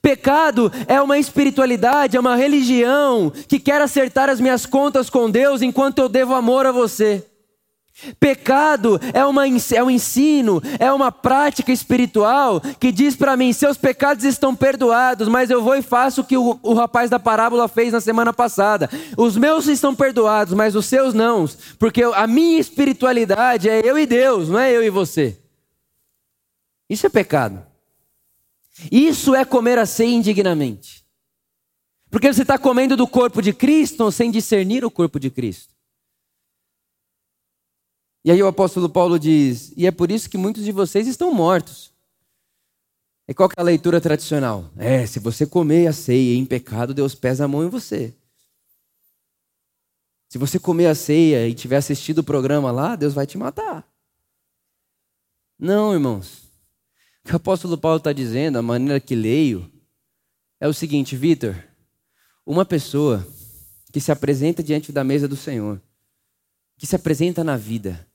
Pecado 0.00 0.72
é 0.88 1.00
uma 1.00 1.18
espiritualidade, 1.18 2.16
é 2.16 2.20
uma 2.20 2.34
religião 2.34 3.30
que 3.46 3.58
quer 3.58 3.80
acertar 3.80 4.30
as 4.30 4.40
minhas 4.40 4.64
contas 4.64 5.10
com 5.10 5.30
Deus 5.30 5.60
enquanto 5.62 5.98
eu 5.98 6.08
devo 6.08 6.34
amor 6.34 6.66
a 6.66 6.72
você. 6.72 7.24
Pecado 8.20 9.00
é, 9.14 9.24
uma, 9.24 9.44
é 9.46 9.82
um 9.82 9.90
ensino, 9.90 10.60
é 10.78 10.92
uma 10.92 11.10
prática 11.10 11.72
espiritual 11.72 12.60
que 12.60 12.92
diz 12.92 13.16
para 13.16 13.36
mim: 13.38 13.52
seus 13.54 13.78
pecados 13.78 14.22
estão 14.22 14.54
perdoados, 14.54 15.28
mas 15.28 15.48
eu 15.48 15.62
vou 15.62 15.74
e 15.74 15.80
faço 15.80 16.20
o 16.20 16.24
que 16.24 16.36
o, 16.36 16.58
o 16.62 16.74
rapaz 16.74 17.08
da 17.08 17.18
parábola 17.18 17.66
fez 17.68 17.92
na 17.92 18.00
semana 18.00 18.34
passada. 18.34 18.90
Os 19.16 19.36
meus 19.38 19.66
estão 19.66 19.94
perdoados, 19.94 20.52
mas 20.52 20.76
os 20.76 20.84
seus 20.84 21.14
não, 21.14 21.46
porque 21.78 22.02
a 22.02 22.26
minha 22.26 22.60
espiritualidade 22.60 23.68
é 23.68 23.80
eu 23.82 23.98
e 23.98 24.04
Deus, 24.04 24.50
não 24.50 24.58
é 24.58 24.70
eu 24.70 24.82
e 24.82 24.90
você. 24.90 25.38
Isso 26.90 27.06
é 27.06 27.08
pecado. 27.08 27.64
Isso 28.92 29.34
é 29.34 29.44
comer 29.44 29.78
a 29.78 29.86
ceia 29.86 30.14
indignamente. 30.14 31.04
Porque 32.10 32.32
você 32.32 32.42
está 32.42 32.58
comendo 32.58 32.94
do 32.94 33.06
corpo 33.06 33.40
de 33.40 33.54
Cristo 33.54 34.12
sem 34.12 34.30
discernir 34.30 34.84
o 34.84 34.90
corpo 34.90 35.18
de 35.18 35.30
Cristo. 35.30 35.75
E 38.26 38.30
aí 38.32 38.42
o 38.42 38.48
apóstolo 38.48 38.88
Paulo 38.88 39.20
diz: 39.20 39.72
E 39.76 39.86
é 39.86 39.92
por 39.92 40.10
isso 40.10 40.28
que 40.28 40.36
muitos 40.36 40.64
de 40.64 40.72
vocês 40.72 41.06
estão 41.06 41.32
mortos. 41.32 41.92
E 43.28 43.32
qual 43.32 43.48
é 43.56 43.60
a 43.60 43.62
leitura 43.62 44.00
tradicional? 44.00 44.68
É, 44.76 45.06
se 45.06 45.20
você 45.20 45.46
comer 45.46 45.86
a 45.86 45.92
ceia 45.92 46.36
em 46.36 46.44
pecado, 46.44 46.92
Deus 46.92 47.14
pesa 47.14 47.44
a 47.44 47.48
mão 47.48 47.64
em 47.64 47.68
você. 47.68 48.12
Se 50.28 50.38
você 50.38 50.58
comer 50.58 50.88
a 50.88 50.94
ceia 50.96 51.46
e 51.46 51.54
tiver 51.54 51.76
assistido 51.76 52.18
o 52.18 52.24
programa 52.24 52.72
lá, 52.72 52.96
Deus 52.96 53.14
vai 53.14 53.28
te 53.28 53.38
matar. 53.38 53.88
Não, 55.56 55.94
irmãos. 55.94 56.50
O 57.24 57.28
que 57.28 57.32
o 57.32 57.36
apóstolo 57.36 57.78
Paulo 57.78 57.98
está 57.98 58.12
dizendo, 58.12 58.58
a 58.58 58.62
maneira 58.62 58.98
que 58.98 59.14
leio, 59.14 59.70
é 60.58 60.66
o 60.66 60.74
seguinte, 60.74 61.16
Vitor. 61.16 61.54
Uma 62.44 62.64
pessoa 62.64 63.24
que 63.92 64.00
se 64.00 64.10
apresenta 64.10 64.64
diante 64.64 64.90
da 64.90 65.04
mesa 65.04 65.28
do 65.28 65.36
Senhor, 65.36 65.80
que 66.76 66.86
se 66.88 66.96
apresenta 66.96 67.42
na 67.42 67.56
vida, 67.56 68.05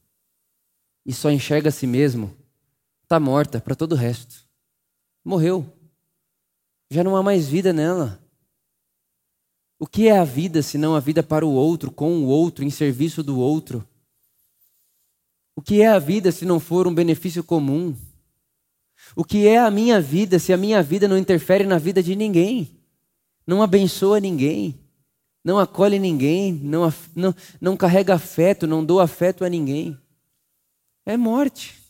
e 1.06 1.14
só 1.14 1.32
enxerga 1.32 1.70
a 1.70 1.72
si 1.72 1.88
mesmo, 1.88 2.36
está 3.04 3.20
morta 3.20 3.60
para 3.60 3.76
todo 3.76 3.94
o 3.94 3.98
resto. 3.98 4.46
Morreu. 5.24 5.66
Já 6.90 7.04
não 7.04 7.16
há 7.16 7.24
mais 7.24 7.48
vida 7.48 7.72
nela. 7.72 8.22
O 9.80 9.88
que 9.88 10.08
é 10.08 10.18
a 10.18 10.24
vida 10.24 10.62
se 10.62 10.78
não 10.78 10.96
a 10.96 11.00
vida 11.00 11.24
para 11.24 11.46
o 11.46 11.52
outro, 11.52 11.92
com 11.92 12.20
o 12.20 12.28
outro, 12.28 12.64
em 12.64 12.70
serviço 12.70 13.24
do 13.24 13.40
outro? 13.40 13.88
O 15.56 15.62
que 15.62 15.82
é 15.82 15.88
a 15.88 16.00
vida 16.00 16.32
se 16.32 16.46
não 16.46 16.60
for 16.60 16.88
um 16.88 16.94
benefício 16.94 17.44
comum? 17.44 17.96
O 19.16 19.24
que 19.24 19.48
é 19.48 19.58
a 19.58 19.72
minha 19.72 20.00
vida 20.00 20.40
se 20.40 20.54
a 20.54 20.58
minha 20.58 20.82
vida 20.82 21.08
não 21.08 21.18
interfere 21.18 21.66
na 21.66 21.78
vida 21.78 22.02
de 22.02 22.16
ninguém? 22.16 22.80
Não 23.46 23.62
abençoa 23.62 24.20
ninguém? 24.20 24.80
Não 25.44 25.58
acolhe 25.58 25.98
ninguém? 25.98 26.54
Não, 26.54 26.94
não, 27.16 27.36
não 27.60 27.76
carrega 27.76 28.14
afeto? 28.14 28.68
Não 28.68 28.86
dou 28.86 29.00
afeto 29.00 29.44
a 29.44 29.50
ninguém? 29.50 29.98
É 31.06 31.18
morte. 31.18 31.82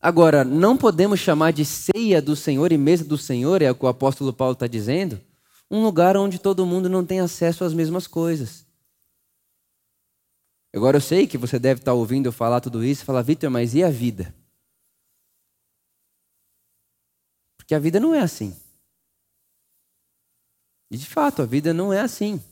Agora, 0.00 0.44
não 0.44 0.76
podemos 0.76 1.18
chamar 1.18 1.52
de 1.52 1.64
ceia 1.64 2.22
do 2.22 2.36
Senhor 2.36 2.70
e 2.70 2.78
mesa 2.78 3.04
do 3.04 3.18
Senhor, 3.18 3.62
é 3.62 3.70
o 3.70 3.74
que 3.74 3.84
o 3.84 3.88
apóstolo 3.88 4.32
Paulo 4.32 4.52
está 4.52 4.66
dizendo, 4.66 5.20
um 5.70 5.82
lugar 5.82 6.16
onde 6.16 6.38
todo 6.38 6.64
mundo 6.64 6.88
não 6.88 7.04
tem 7.04 7.20
acesso 7.20 7.64
às 7.64 7.74
mesmas 7.74 8.06
coisas. 8.06 8.64
Agora 10.74 10.98
eu 10.98 11.00
sei 11.00 11.26
que 11.26 11.36
você 11.36 11.58
deve 11.58 11.80
estar 11.80 11.94
ouvindo 11.94 12.26
eu 12.26 12.32
falar 12.32 12.60
tudo 12.60 12.84
isso 12.84 13.02
e 13.02 13.04
falar, 13.04 13.22
Vitor, 13.22 13.50
mas 13.50 13.74
e 13.74 13.82
a 13.82 13.90
vida? 13.90 14.34
Porque 17.56 17.74
a 17.74 17.78
vida 17.78 17.98
não 17.98 18.14
é 18.14 18.20
assim. 18.20 18.56
E 20.90 20.96
de 20.96 21.06
fato, 21.06 21.42
a 21.42 21.46
vida 21.46 21.74
não 21.74 21.92
é 21.92 22.00
assim. 22.00 22.42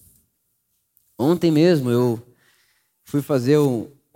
Ontem 1.19 1.51
mesmo 1.51 1.91
eu 1.91 2.23
fui 3.05 3.23
fazer 3.23 3.59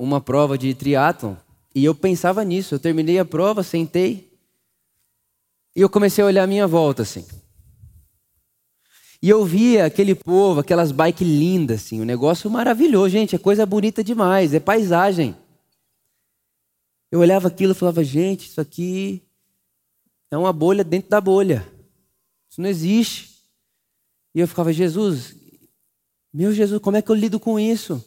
uma 0.03 0.19
prova 0.19 0.57
de 0.57 0.75
triatlon 0.75 1.35
e 1.75 1.85
eu 1.85 1.95
pensava 1.95 2.43
nisso. 2.43 2.75
Eu 2.75 2.79
terminei 2.79 3.19
a 3.19 3.25
prova, 3.25 3.63
sentei 3.63 4.33
e 5.77 5.83
eu 5.83 5.91
comecei 5.91 6.25
a 6.25 6.27
olhar 6.27 6.45
a 6.45 6.47
minha 6.47 6.67
volta 6.67 7.03
assim. 7.03 7.27
E 9.23 9.29
eu 9.29 9.45
via 9.45 9.85
aquele 9.85 10.15
povo, 10.15 10.61
aquelas 10.61 10.91
bikes 10.91 11.29
lindas, 11.29 11.83
assim, 11.83 12.01
um 12.01 12.07
negócio 12.07 12.49
maravilhoso, 12.51 13.11
gente, 13.11 13.37
é 13.37 13.39
coisa 13.39 13.67
bonita 13.67 14.03
demais, 14.03 14.55
é 14.55 14.59
paisagem. 14.59 15.37
Eu 17.13 17.21
olhava 17.21 17.49
aquilo 17.49 17.73
e 17.73 17.75
falava, 17.75 18.03
gente, 18.03 18.49
isso 18.49 18.61
aqui 18.61 19.23
é 20.31 20.39
uma 20.39 20.55
bolha 20.55 20.83
dentro 20.83 21.11
da 21.11 21.21
bolha. 21.21 21.71
Isso 22.49 22.63
não 22.63 22.69
existe. 22.69 23.45
E 24.35 24.41
eu 24.41 24.49
ficava, 24.49 24.73
Jesus, 24.73 25.37
meu 26.33 26.55
Jesus, 26.55 26.81
como 26.81 26.97
é 26.97 27.03
que 27.03 27.11
eu 27.11 27.15
lido 27.15 27.39
com 27.39 27.61
isso? 27.61 28.03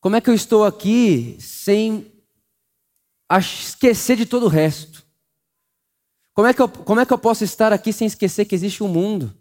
Como 0.00 0.16
é 0.16 0.20
que 0.20 0.30
eu 0.30 0.34
estou 0.34 0.64
aqui 0.64 1.36
sem 1.38 2.10
esquecer 3.38 4.16
de 4.16 4.24
todo 4.24 4.46
o 4.46 4.48
resto? 4.48 5.04
Como 6.32 6.48
é, 6.48 6.54
que 6.54 6.62
eu, 6.62 6.68
como 6.68 7.00
é 7.00 7.06
que 7.06 7.12
eu 7.12 7.18
posso 7.18 7.44
estar 7.44 7.72
aqui 7.72 7.92
sem 7.92 8.06
esquecer 8.06 8.46
que 8.46 8.54
existe 8.54 8.82
um 8.82 8.88
mundo? 8.88 9.34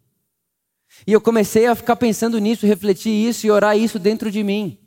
E 1.08 1.14
eu 1.14 1.22
comecei 1.22 1.66
a 1.66 1.76
ficar 1.76 1.96
pensando 1.96 2.38
nisso, 2.40 2.66
refletir 2.66 3.12
isso 3.12 3.48
e 3.48 3.52
orar 3.52 3.78
isso 3.78 3.98
dentro 3.98 4.30
de 4.30 4.44
mim. 4.44 4.78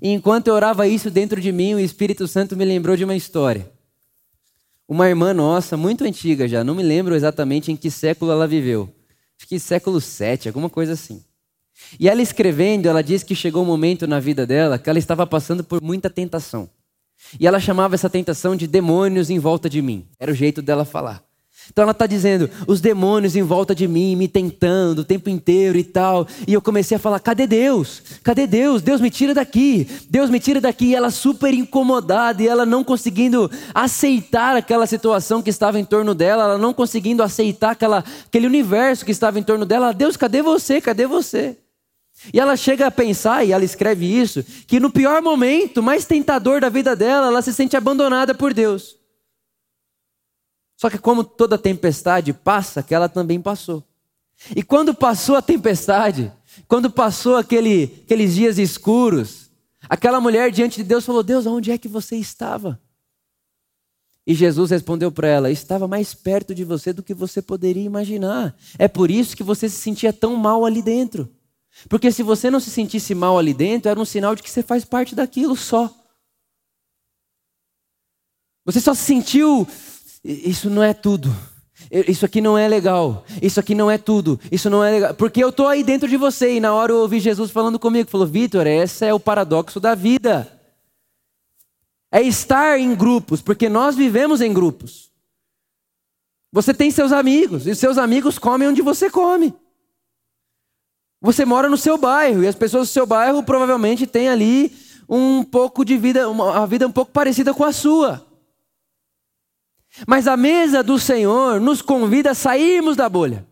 E 0.00 0.10
enquanto 0.10 0.48
eu 0.48 0.54
orava 0.54 0.86
isso 0.86 1.10
dentro 1.10 1.40
de 1.40 1.50
mim, 1.50 1.74
o 1.74 1.80
Espírito 1.80 2.28
Santo 2.28 2.56
me 2.56 2.64
lembrou 2.64 2.96
de 2.96 3.04
uma 3.04 3.16
história. 3.16 3.70
Uma 4.86 5.08
irmã 5.08 5.34
nossa, 5.34 5.76
muito 5.76 6.04
antiga 6.04 6.46
já, 6.46 6.62
não 6.62 6.74
me 6.74 6.82
lembro 6.82 7.14
exatamente 7.14 7.72
em 7.72 7.76
que 7.76 7.90
século 7.90 8.30
ela 8.30 8.46
viveu. 8.46 8.88
Acho 9.36 9.48
que 9.48 9.58
século 9.58 10.00
7, 10.00 10.48
alguma 10.48 10.70
coisa 10.70 10.92
assim. 10.92 11.24
E 11.98 12.08
ela 12.08 12.22
escrevendo, 12.22 12.88
ela 12.88 13.02
diz 13.02 13.22
que 13.22 13.34
chegou 13.34 13.62
um 13.62 13.66
momento 13.66 14.06
na 14.06 14.18
vida 14.20 14.46
dela 14.46 14.78
que 14.78 14.88
ela 14.88 14.98
estava 14.98 15.26
passando 15.26 15.62
por 15.62 15.82
muita 15.82 16.10
tentação. 16.10 16.68
E 17.38 17.46
ela 17.46 17.58
chamava 17.58 17.94
essa 17.94 18.10
tentação 18.10 18.54
de 18.54 18.66
demônios 18.66 19.30
em 19.30 19.38
volta 19.38 19.68
de 19.68 19.80
mim. 19.80 20.06
Era 20.18 20.30
o 20.30 20.34
jeito 20.34 20.62
dela 20.62 20.84
falar. 20.84 21.24
Então 21.70 21.82
ela 21.82 21.92
está 21.92 22.06
dizendo, 22.06 22.48
os 22.66 22.80
demônios 22.80 23.34
em 23.34 23.42
volta 23.42 23.74
de 23.74 23.88
mim, 23.88 24.14
me 24.14 24.28
tentando 24.28 25.00
o 25.00 25.04
tempo 25.04 25.28
inteiro 25.28 25.76
e 25.76 25.82
tal. 25.82 26.26
E 26.46 26.52
eu 26.52 26.62
comecei 26.62 26.96
a 26.96 27.00
falar: 27.00 27.18
cadê 27.18 27.46
Deus? 27.46 28.02
Cadê 28.22 28.46
Deus? 28.46 28.82
Deus 28.82 29.00
me 29.00 29.10
tira 29.10 29.34
daqui. 29.34 29.88
Deus 30.08 30.30
me 30.30 30.38
tira 30.38 30.60
daqui. 30.60 30.86
E 30.86 30.94
ela 30.94 31.10
super 31.10 31.52
incomodada 31.52 32.42
e 32.42 32.46
ela 32.46 32.64
não 32.64 32.84
conseguindo 32.84 33.50
aceitar 33.74 34.56
aquela 34.56 34.86
situação 34.86 35.42
que 35.42 35.50
estava 35.50 35.80
em 35.80 35.84
torno 35.84 36.14
dela, 36.14 36.44
ela 36.44 36.58
não 36.58 36.72
conseguindo 36.72 37.22
aceitar 37.22 37.72
aquela, 37.72 38.04
aquele 38.26 38.46
universo 38.46 39.04
que 39.04 39.10
estava 39.10 39.38
em 39.38 39.42
torno 39.42 39.64
dela. 39.64 39.92
Deus, 39.92 40.16
cadê 40.16 40.42
você? 40.42 40.80
Cadê 40.80 41.06
você? 41.06 41.56
E 42.32 42.40
ela 42.40 42.56
chega 42.56 42.86
a 42.86 42.90
pensar, 42.90 43.44
e 43.44 43.52
ela 43.52 43.64
escreve 43.64 44.06
isso, 44.06 44.42
que 44.66 44.80
no 44.80 44.90
pior 44.90 45.22
momento, 45.22 45.82
mais 45.82 46.04
tentador 46.04 46.60
da 46.60 46.68
vida 46.68 46.96
dela, 46.96 47.26
ela 47.28 47.42
se 47.42 47.52
sente 47.52 47.76
abandonada 47.76 48.34
por 48.34 48.54
Deus. 48.54 48.96
Só 50.76 50.90
que, 50.90 50.98
como 50.98 51.24
toda 51.24 51.56
tempestade 51.56 52.32
passa, 52.32 52.82
que 52.82 52.94
ela 52.94 53.08
também 53.08 53.40
passou. 53.40 53.82
E 54.54 54.62
quando 54.62 54.94
passou 54.94 55.36
a 55.36 55.42
tempestade, 55.42 56.32
quando 56.68 56.90
passou 56.90 57.36
aquele, 57.36 58.02
aqueles 58.04 58.34
dias 58.34 58.58
escuros, 58.58 59.50
aquela 59.88 60.20
mulher 60.20 60.50
diante 60.50 60.78
de 60.78 60.84
Deus 60.84 61.04
falou: 61.04 61.22
Deus, 61.22 61.46
onde 61.46 61.70
é 61.70 61.78
que 61.78 61.88
você 61.88 62.16
estava? 62.16 62.80
E 64.26 64.34
Jesus 64.34 64.70
respondeu 64.70 65.10
para 65.10 65.28
ela: 65.28 65.50
Estava 65.50 65.86
mais 65.88 66.12
perto 66.12 66.54
de 66.54 66.64
você 66.64 66.92
do 66.92 67.02
que 67.02 67.14
você 67.14 67.40
poderia 67.40 67.84
imaginar. 67.84 68.54
É 68.78 68.88
por 68.88 69.10
isso 69.10 69.36
que 69.36 69.42
você 69.42 69.68
se 69.68 69.76
sentia 69.76 70.12
tão 70.12 70.36
mal 70.36 70.66
ali 70.66 70.82
dentro. 70.82 71.30
Porque 71.88 72.10
se 72.10 72.22
você 72.22 72.50
não 72.50 72.58
se 72.58 72.70
sentisse 72.70 73.14
mal 73.14 73.38
ali 73.38 73.52
dentro, 73.52 73.90
era 73.90 74.00
um 74.00 74.04
sinal 74.04 74.34
de 74.34 74.42
que 74.42 74.50
você 74.50 74.62
faz 74.62 74.84
parte 74.84 75.14
daquilo 75.14 75.54
só. 75.54 75.92
Você 78.64 78.80
só 78.80 78.94
se 78.94 79.02
sentiu. 79.02 79.66
Isso 80.24 80.68
não 80.68 80.82
é 80.82 80.92
tudo. 80.92 81.34
Isso 81.90 82.24
aqui 82.24 82.40
não 82.40 82.58
é 82.58 82.66
legal. 82.66 83.24
Isso 83.40 83.60
aqui 83.60 83.74
não 83.74 83.90
é 83.90 83.98
tudo. 83.98 84.40
Isso 84.50 84.68
não 84.68 84.82
é 84.82 84.90
legal. 84.90 85.14
Porque 85.14 85.42
eu 85.42 85.50
estou 85.50 85.68
aí 85.68 85.84
dentro 85.84 86.08
de 86.08 86.16
você. 86.16 86.56
E 86.56 86.60
na 86.60 86.74
hora 86.74 86.92
eu 86.92 86.98
ouvi 86.98 87.20
Jesus 87.20 87.50
falando 87.50 87.78
comigo. 87.78 88.10
Falou, 88.10 88.26
Vitor, 88.26 88.66
esse 88.66 89.04
é 89.04 89.14
o 89.14 89.20
paradoxo 89.20 89.78
da 89.78 89.94
vida. 89.94 90.50
É 92.10 92.22
estar 92.22 92.80
em 92.80 92.94
grupos. 92.94 93.40
Porque 93.40 93.68
nós 93.68 93.94
vivemos 93.94 94.40
em 94.40 94.52
grupos. 94.52 95.12
Você 96.50 96.74
tem 96.74 96.90
seus 96.90 97.12
amigos. 97.12 97.66
E 97.66 97.74
seus 97.76 97.98
amigos 97.98 98.38
comem 98.38 98.66
onde 98.66 98.82
você 98.82 99.08
come. 99.08 99.54
Você 101.26 101.44
mora 101.44 101.68
no 101.68 101.76
seu 101.76 101.98
bairro. 101.98 102.44
E 102.44 102.46
as 102.46 102.54
pessoas 102.54 102.86
do 102.86 102.92
seu 102.92 103.04
bairro 103.04 103.42
provavelmente 103.42 104.06
têm 104.06 104.28
ali 104.28 104.72
um 105.08 105.42
pouco 105.42 105.84
de 105.84 105.98
vida. 105.98 106.28
Uma 106.30 106.64
vida 106.68 106.86
um 106.86 106.92
pouco 106.92 107.10
parecida 107.10 107.52
com 107.52 107.64
a 107.64 107.72
sua. 107.72 108.24
Mas 110.06 110.28
a 110.28 110.36
mesa 110.36 110.84
do 110.84 111.00
Senhor 111.00 111.60
nos 111.60 111.82
convida 111.82 112.30
a 112.30 112.34
sairmos 112.34 112.94
da 112.94 113.08
bolha. 113.08 113.44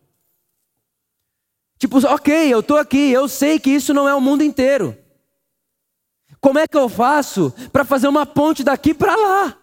Tipo, 1.76 1.98
ok, 2.06 2.54
eu 2.54 2.60
estou 2.60 2.76
aqui, 2.76 3.10
eu 3.10 3.26
sei 3.26 3.58
que 3.58 3.70
isso 3.70 3.92
não 3.92 4.08
é 4.08 4.14
o 4.14 4.20
mundo 4.20 4.44
inteiro. 4.44 4.96
Como 6.40 6.60
é 6.60 6.68
que 6.68 6.76
eu 6.76 6.88
faço 6.88 7.52
para 7.72 7.84
fazer 7.84 8.06
uma 8.06 8.24
ponte 8.24 8.62
daqui 8.62 8.94
para 8.94 9.16
lá? 9.16 9.58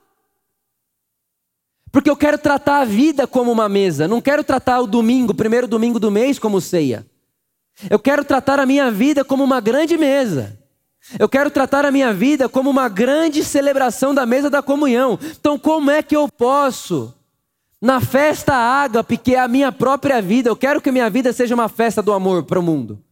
Porque 1.93 2.10
eu 2.10 2.17
quero 2.17 2.38
tratar 2.38 2.82
a 2.82 2.86
vida 2.86 3.26
como 3.26 3.52
uma 3.52 3.69
mesa, 3.69 4.06
não 4.06 4.19
quero 4.19 4.43
tratar 4.43 4.82
o 4.82 4.88
domingo, 4.88 5.34
primeiro 5.34 5.67
domingo 5.67 5.97
do 5.97 6.12
mês, 6.12 6.38
como 6.38 6.60
ceia. 6.60 7.10
Eu 7.90 8.00
quero 8.00 8.24
tratar 8.24 8.60
a 8.60 8.66
minha 8.66 8.92
vida 8.92 9.24
como 9.24 9.44
uma 9.44 9.60
grande 9.60 9.98
mesa. 9.98 10.58
Eu 11.18 11.28
quero 11.28 11.50
tratar 11.50 11.86
a 11.86 11.92
minha 11.92 12.14
vida 12.14 12.48
como 12.48 12.70
uma 12.70 12.88
grande 12.88 13.44
celebração 13.44 14.14
da 14.14 14.26
mesa 14.26 14.50
da 14.50 14.62
comunhão. 14.62 15.20
Então, 15.40 15.58
como 15.58 15.90
é 15.90 16.04
que 16.04 16.16
eu 16.16 16.30
posso, 16.30 17.14
na 17.82 18.00
festa 18.00 18.54
ágape, 18.54 19.18
que 19.18 19.36
é 19.36 19.40
a 19.40 19.48
minha 19.48 19.72
própria 19.72 20.22
vida, 20.22 20.50
eu 20.50 20.56
quero 20.56 20.80
que 20.80 20.92
minha 20.92 21.10
vida 21.10 21.34
seja 21.34 21.56
uma 21.56 21.68
festa 21.68 22.02
do 22.02 22.14
amor 22.14 22.44
para 22.44 22.60
o 22.60 22.64
mundo. 22.64 23.04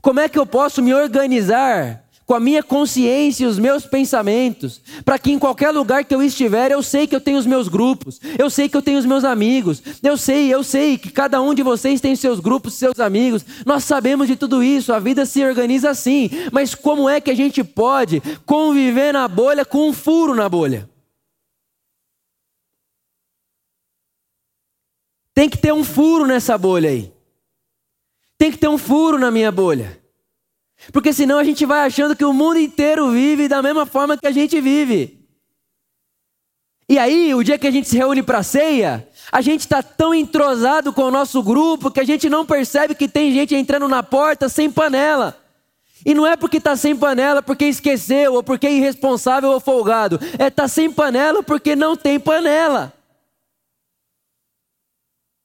Como 0.00 0.20
é 0.20 0.28
que 0.28 0.38
eu 0.38 0.46
posso 0.46 0.82
me 0.82 0.94
organizar 0.94 2.04
com 2.32 2.36
a 2.36 2.40
minha 2.40 2.62
consciência 2.62 3.44
e 3.44 3.46
os 3.46 3.58
meus 3.58 3.84
pensamentos, 3.84 4.80
para 5.04 5.18
que 5.18 5.30
em 5.30 5.38
qualquer 5.38 5.70
lugar 5.70 6.02
que 6.02 6.14
eu 6.14 6.22
estiver, 6.22 6.70
eu 6.70 6.82
sei 6.82 7.06
que 7.06 7.14
eu 7.14 7.20
tenho 7.20 7.36
os 7.36 7.44
meus 7.44 7.68
grupos, 7.68 8.18
eu 8.38 8.48
sei 8.48 8.70
que 8.70 8.76
eu 8.78 8.80
tenho 8.80 8.98
os 8.98 9.04
meus 9.04 9.22
amigos, 9.22 9.82
eu 10.02 10.16
sei, 10.16 10.48
eu 10.48 10.64
sei 10.64 10.96
que 10.96 11.10
cada 11.10 11.42
um 11.42 11.52
de 11.52 11.62
vocês 11.62 12.00
tem 12.00 12.16
seus 12.16 12.40
grupos, 12.40 12.72
seus 12.72 12.98
amigos, 12.98 13.44
nós 13.66 13.84
sabemos 13.84 14.28
de 14.28 14.34
tudo 14.34 14.62
isso, 14.62 14.94
a 14.94 14.98
vida 14.98 15.26
se 15.26 15.44
organiza 15.44 15.90
assim, 15.90 16.30
mas 16.50 16.74
como 16.74 17.06
é 17.06 17.20
que 17.20 17.30
a 17.30 17.36
gente 17.36 17.62
pode 17.62 18.22
conviver 18.46 19.12
na 19.12 19.28
bolha 19.28 19.66
com 19.66 19.90
um 19.90 19.92
furo 19.92 20.34
na 20.34 20.48
bolha? 20.48 20.88
Tem 25.34 25.50
que 25.50 25.58
ter 25.58 25.74
um 25.74 25.84
furo 25.84 26.26
nessa 26.26 26.56
bolha 26.56 26.88
aí. 26.88 27.12
Tem 28.38 28.50
que 28.50 28.56
ter 28.56 28.68
um 28.68 28.78
furo 28.78 29.18
na 29.18 29.30
minha 29.30 29.52
bolha. 29.52 30.01
Porque 30.90 31.12
senão 31.12 31.38
a 31.38 31.44
gente 31.44 31.64
vai 31.64 31.86
achando 31.86 32.16
que 32.16 32.24
o 32.24 32.32
mundo 32.32 32.58
inteiro 32.58 33.10
vive 33.10 33.46
da 33.46 33.62
mesma 33.62 33.86
forma 33.86 34.16
que 34.16 34.26
a 34.26 34.32
gente 34.32 34.60
vive. 34.60 35.22
E 36.88 36.98
aí, 36.98 37.34
o 37.34 37.42
dia 37.42 37.58
que 37.58 37.66
a 37.66 37.70
gente 37.70 37.88
se 37.88 37.96
reúne 37.96 38.22
para 38.22 38.42
ceia, 38.42 39.08
a 39.30 39.40
gente 39.40 39.60
está 39.60 39.82
tão 39.82 40.12
entrosado 40.12 40.92
com 40.92 41.02
o 41.02 41.10
nosso 41.10 41.42
grupo 41.42 41.90
que 41.90 42.00
a 42.00 42.04
gente 42.04 42.28
não 42.28 42.44
percebe 42.44 42.94
que 42.94 43.08
tem 43.08 43.32
gente 43.32 43.54
entrando 43.54 43.88
na 43.88 44.02
porta 44.02 44.48
sem 44.48 44.70
panela. 44.70 45.38
E 46.04 46.14
não 46.14 46.26
é 46.26 46.36
porque 46.36 46.56
está 46.56 46.74
sem 46.76 46.96
panela 46.96 47.40
porque 47.40 47.64
esqueceu, 47.64 48.34
ou 48.34 48.42
porque 48.42 48.66
é 48.66 48.72
irresponsável 48.72 49.50
ou 49.50 49.60
folgado. 49.60 50.18
É 50.38 50.50
tá 50.50 50.66
sem 50.66 50.90
panela 50.90 51.42
porque 51.42 51.76
não 51.76 51.96
tem 51.96 52.18
panela. 52.18 52.92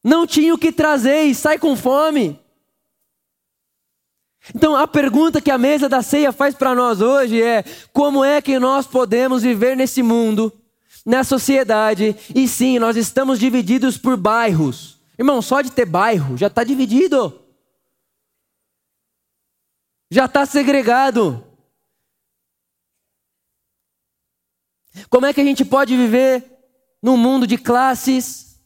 Não 0.04 0.26
tinha 0.26 0.54
o 0.54 0.58
que 0.58 0.72
trazer 0.72 1.24
e 1.24 1.36
sai 1.36 1.60
com 1.60 1.76
fome. 1.76 2.40
Então 4.56 4.76
a 4.76 4.88
pergunta 4.88 5.42
que 5.42 5.52
a 5.52 5.58
mesa 5.58 5.90
da 5.90 6.02
ceia 6.02 6.32
faz 6.32 6.56
para 6.56 6.74
nós 6.74 7.02
hoje 7.02 7.42
é: 7.42 7.64
como 7.92 8.24
é 8.24 8.42
que 8.42 8.60
nós 8.60 8.88
podemos 8.88 9.44
viver 9.44 9.76
nesse 9.76 10.02
mundo, 10.02 10.52
na 11.06 11.24
sociedade? 11.24 12.16
E 12.34 12.48
sim, 12.48 12.80
nós 12.80 12.96
estamos 12.96 13.40
divididos 13.40 13.98
por 13.98 14.16
bairros. 14.16 15.00
Irmão, 15.18 15.42
só 15.42 15.62
de 15.62 15.72
ter 15.72 15.86
bairro 15.86 16.38
já 16.38 16.48
está 16.48 16.64
dividido, 16.64 17.42
já 20.10 20.26
está 20.26 20.46
segregado. 20.46 21.44
Como 25.10 25.26
é 25.26 25.34
que 25.34 25.42
a 25.42 25.44
gente 25.44 25.64
pode 25.64 25.96
viver 25.96 26.44
num 27.02 27.18
mundo 27.18 27.46
de 27.46 27.58
classes? 27.58 28.60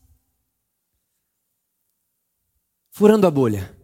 Furando 2.91 3.27
a 3.27 3.31
bolha. 3.31 3.80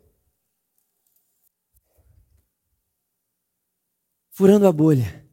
Furando 4.37 4.67
a 4.67 4.71
bolha, 4.71 5.25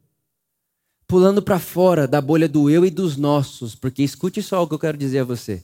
pulando 1.05 1.39
para 1.39 1.59
fora 1.59 2.07
da 2.07 2.19
bolha 2.19 2.49
do 2.49 2.71
eu 2.71 2.83
e 2.83 2.89
dos 2.89 3.15
nossos, 3.17 3.75
porque 3.75 4.01
escute 4.01 4.41
só 4.41 4.63
o 4.63 4.67
que 4.67 4.73
eu 4.73 4.79
quero 4.79 4.97
dizer 4.97 5.19
a 5.19 5.23
você. 5.23 5.63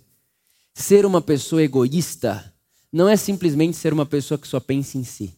Ser 0.76 1.08
uma 1.08 1.24
pessoa 1.24 1.64
egoísta 1.64 2.54
não 2.92 3.10
é 3.10 3.18
simplesmente 3.18 3.76
ser 3.76 3.94
uma 3.94 4.06
pessoa 4.06 4.38
que 4.38 4.48
só 4.48 4.60
pensa 4.60 4.96
em 4.96 5.04
si. 5.04 5.36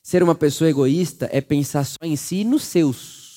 Ser 0.00 0.22
uma 0.22 0.36
pessoa 0.36 0.70
egoísta 0.70 1.28
é 1.32 1.40
pensar 1.40 1.82
só 1.82 1.98
em 2.02 2.14
si 2.14 2.36
e 2.36 2.44
nos 2.44 2.62
seus. 2.62 3.27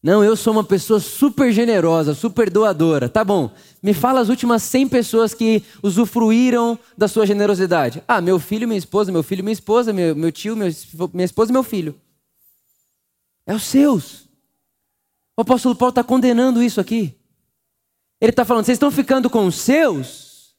Não, 0.00 0.22
eu 0.22 0.36
sou 0.36 0.52
uma 0.52 0.62
pessoa 0.62 1.00
super 1.00 1.52
generosa, 1.52 2.14
super 2.14 2.48
doadora. 2.48 3.08
Tá 3.08 3.24
bom, 3.24 3.50
me 3.82 3.92
fala 3.92 4.20
as 4.20 4.28
últimas 4.28 4.62
100 4.62 4.88
pessoas 4.88 5.34
que 5.34 5.62
usufruíram 5.82 6.78
da 6.96 7.08
sua 7.08 7.26
generosidade. 7.26 8.02
Ah, 8.06 8.20
meu 8.20 8.38
filho, 8.38 8.68
minha 8.68 8.78
esposa, 8.78 9.10
meu 9.10 9.24
filho, 9.24 9.42
minha 9.42 9.52
esposa, 9.52 9.92
meu, 9.92 10.14
meu 10.14 10.30
tio, 10.30 10.56
meu, 10.56 10.68
minha 11.12 11.24
esposa 11.24 11.50
e 11.50 11.52
meu 11.52 11.64
filho. 11.64 12.00
É 13.44 13.54
os 13.54 13.64
seus. 13.64 14.28
O 15.36 15.42
apóstolo 15.42 15.74
Paulo 15.74 15.90
está 15.90 16.04
condenando 16.04 16.62
isso 16.62 16.80
aqui. 16.80 17.16
Ele 18.20 18.30
está 18.30 18.44
falando, 18.44 18.64
vocês 18.64 18.76
estão 18.76 18.90
ficando 18.90 19.28
com 19.28 19.46
os 19.46 19.56
seus, 19.56 20.54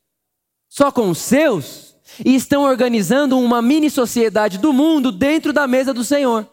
só 0.67 0.91
com 0.91 1.09
os 1.09 1.17
seus, 1.17 1.95
e 2.25 2.35
estão 2.35 2.63
organizando 2.63 3.37
uma 3.37 3.61
mini 3.61 3.89
sociedade 3.89 4.57
do 4.57 4.73
mundo 4.73 5.11
dentro 5.11 5.53
da 5.53 5.67
mesa 5.67 5.93
do 5.93 6.03
Senhor. 6.03 6.47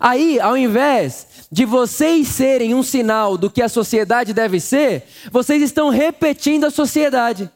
Aí, 0.00 0.40
ao 0.40 0.56
invés 0.56 1.46
de 1.50 1.64
vocês 1.64 2.28
serem 2.28 2.74
um 2.74 2.82
sinal 2.82 3.36
do 3.36 3.50
que 3.50 3.60
a 3.60 3.68
sociedade 3.68 4.32
deve 4.32 4.58
ser, 4.58 5.06
vocês 5.30 5.62
estão 5.62 5.90
repetindo 5.90 6.64
a 6.64 6.70
sociedade. 6.70 7.50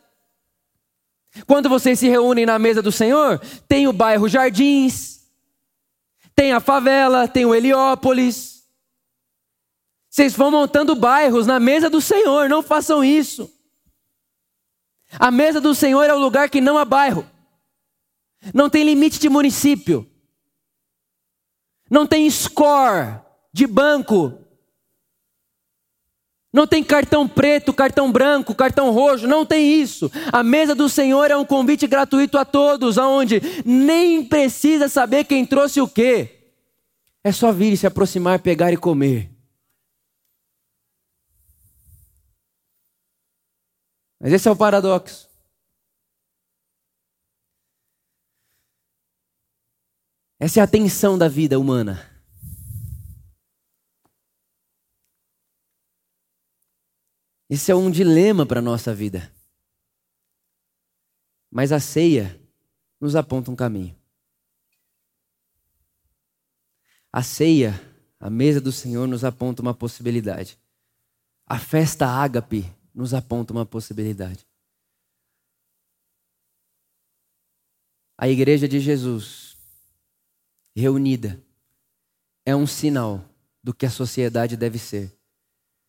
Quando 1.46 1.68
vocês 1.68 1.98
se 1.98 2.08
reúnem 2.08 2.46
na 2.46 2.58
mesa 2.58 2.82
do 2.82 2.92
Senhor, 2.92 3.40
tem 3.68 3.86
o 3.86 3.92
bairro 3.92 4.28
Jardins, 4.28 5.20
tem 6.34 6.52
a 6.52 6.60
favela, 6.60 7.26
tem 7.26 7.44
o 7.46 7.54
Heliópolis. 7.54 8.64
Vocês 10.08 10.34
vão 10.34 10.50
montando 10.50 10.94
bairros 10.94 11.46
na 11.46 11.58
mesa 11.58 11.90
do 11.90 12.00
Senhor, 12.00 12.48
não 12.48 12.62
façam 12.62 13.04
isso. 13.04 13.50
A 15.18 15.30
mesa 15.30 15.60
do 15.60 15.74
Senhor 15.74 16.04
é 16.04 16.14
o 16.14 16.18
lugar 16.18 16.50
que 16.50 16.60
não 16.60 16.76
há 16.76 16.84
bairro, 16.84 17.26
não 18.52 18.68
tem 18.68 18.84
limite 18.84 19.18
de 19.18 19.28
município. 19.28 20.06
Não 21.90 22.06
tem 22.06 22.28
score 22.30 23.20
de 23.52 23.66
banco. 23.66 24.46
Não 26.52 26.66
tem 26.66 26.82
cartão 26.82 27.28
preto, 27.28 27.72
cartão 27.72 28.10
branco, 28.10 28.54
cartão 28.54 28.90
roxo, 28.90 29.26
não 29.26 29.44
tem 29.44 29.80
isso. 29.80 30.10
A 30.32 30.42
mesa 30.42 30.74
do 30.74 30.88
Senhor 30.88 31.30
é 31.30 31.36
um 31.36 31.44
convite 31.44 31.86
gratuito 31.86 32.38
a 32.38 32.44
todos, 32.44 32.96
aonde 32.96 33.40
nem 33.64 34.24
precisa 34.24 34.88
saber 34.88 35.24
quem 35.24 35.44
trouxe 35.44 35.80
o 35.80 35.88
quê. 35.88 36.52
É 37.22 37.30
só 37.30 37.52
vir 37.52 37.76
se 37.76 37.86
aproximar, 37.86 38.40
pegar 38.40 38.72
e 38.72 38.76
comer. 38.76 39.30
Mas 44.18 44.32
esse 44.32 44.48
é 44.48 44.50
o 44.50 44.56
paradoxo. 44.56 45.25
Essa 50.38 50.60
é 50.60 50.62
a 50.62 50.66
tensão 50.66 51.16
da 51.16 51.28
vida 51.28 51.58
humana. 51.58 52.12
Esse 57.48 57.70
é 57.70 57.74
um 57.74 57.90
dilema 57.90 58.44
para 58.44 58.58
a 58.58 58.62
nossa 58.62 58.94
vida. 58.94 59.32
Mas 61.50 61.72
a 61.72 61.80
ceia 61.80 62.40
nos 63.00 63.14
aponta 63.14 63.50
um 63.50 63.56
caminho. 63.56 63.96
A 67.12 67.22
ceia, 67.22 67.72
a 68.20 68.28
mesa 68.28 68.60
do 68.60 68.72
Senhor, 68.72 69.06
nos 69.06 69.24
aponta 69.24 69.62
uma 69.62 69.72
possibilidade. 69.72 70.58
A 71.46 71.58
festa 71.58 72.06
ágape 72.06 72.70
nos 72.92 73.14
aponta 73.14 73.52
uma 73.52 73.64
possibilidade. 73.64 74.46
A 78.18 78.28
igreja 78.28 78.66
de 78.66 78.80
Jesus, 78.80 79.45
reunida, 80.80 81.42
é 82.44 82.54
um 82.54 82.66
sinal 82.66 83.24
do 83.62 83.72
que 83.72 83.86
a 83.86 83.90
sociedade 83.90 84.56
deve 84.56 84.78
ser, 84.78 85.18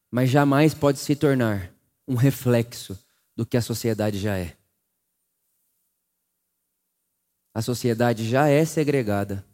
mas 0.09 0.29
jamais 0.29 0.73
pode 0.73 0.97
se 0.99 1.15
tornar 1.15 1.73
um 2.07 2.15
reflexo 2.15 2.97
do 3.35 3.45
que 3.45 3.57
a 3.57 3.61
sociedade 3.61 4.17
já 4.17 4.37
é. 4.37 4.57
A 7.53 7.61
sociedade 7.61 8.27
já 8.27 8.47
é 8.47 8.63
segregada. 8.63 9.45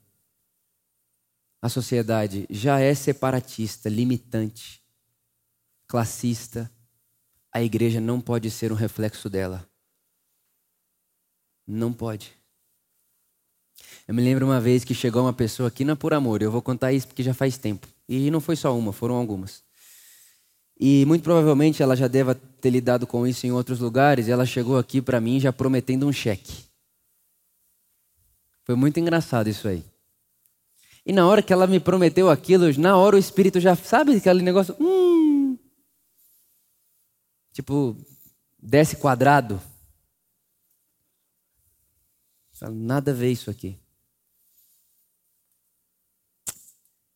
A 1.62 1.70
sociedade 1.70 2.46
já 2.50 2.80
é 2.80 2.94
separatista, 2.94 3.90
limitante, 3.90 4.84
classista. 5.88 6.72
A 7.52 7.64
igreja 7.64 8.00
não 8.00 8.22
pode 8.22 8.52
ser 8.52 8.72
um 8.72 8.76
reflexo 8.76 9.30
dela. 9.30 9.68
Não 11.66 11.92
pode. 11.92 12.43
Eu 14.08 14.14
me 14.14 14.22
lembro 14.22 14.46
uma 14.46 14.60
vez 14.60 14.84
que 14.84 14.94
chegou 14.94 15.24
uma 15.24 15.34
pessoa 15.34 15.70
aqui 15.70 15.86
na 15.86 15.96
Por 15.96 16.14
Amor. 16.14 16.42
Eu 16.42 16.52
vou 16.52 16.62
contar 16.62 16.92
isso 16.92 17.08
porque 17.08 17.24
já 17.24 17.34
faz 17.34 17.58
tempo. 17.58 17.88
E 18.08 18.30
não 18.30 18.42
foi 18.42 18.56
só 18.56 18.78
uma, 18.78 18.92
foram 18.92 19.16
algumas. 19.16 19.64
E 20.78 21.06
muito 21.06 21.24
provavelmente 21.24 21.82
ela 21.82 21.96
já 21.96 22.08
deva 22.08 22.36
ter 22.36 22.70
lidado 22.70 23.08
com 23.08 23.26
isso 23.26 23.48
em 23.48 23.52
outros 23.52 23.80
lugares. 23.80 24.28
E 24.28 24.32
ela 24.32 24.46
chegou 24.46 24.78
aqui 24.78 25.02
para 25.02 25.22
mim 25.22 25.40
já 25.40 25.54
prometendo 25.54 26.06
um 26.06 26.12
cheque. 26.12 26.66
Foi 28.66 28.76
muito 28.76 29.00
engraçado 29.00 29.48
isso 29.48 29.68
aí. 29.68 29.84
E 31.06 31.14
na 31.14 31.26
hora 31.26 31.42
que 31.42 31.52
ela 31.52 31.68
me 31.68 31.80
prometeu 31.80 32.30
aquilo, 32.30 32.66
na 32.80 32.98
hora 32.98 33.16
o 33.16 33.20
espírito 33.20 33.60
já 33.60 33.76
sabe 33.76 34.16
aquele 34.16 34.42
negócio, 34.42 34.76
hum, 34.80 35.58
tipo, 37.52 37.98
desce 38.62 38.96
quadrado. 38.98 39.62
Nada 42.72 43.12
a 43.12 43.14
ver 43.14 43.30
isso 43.30 43.50
aqui. 43.50 43.78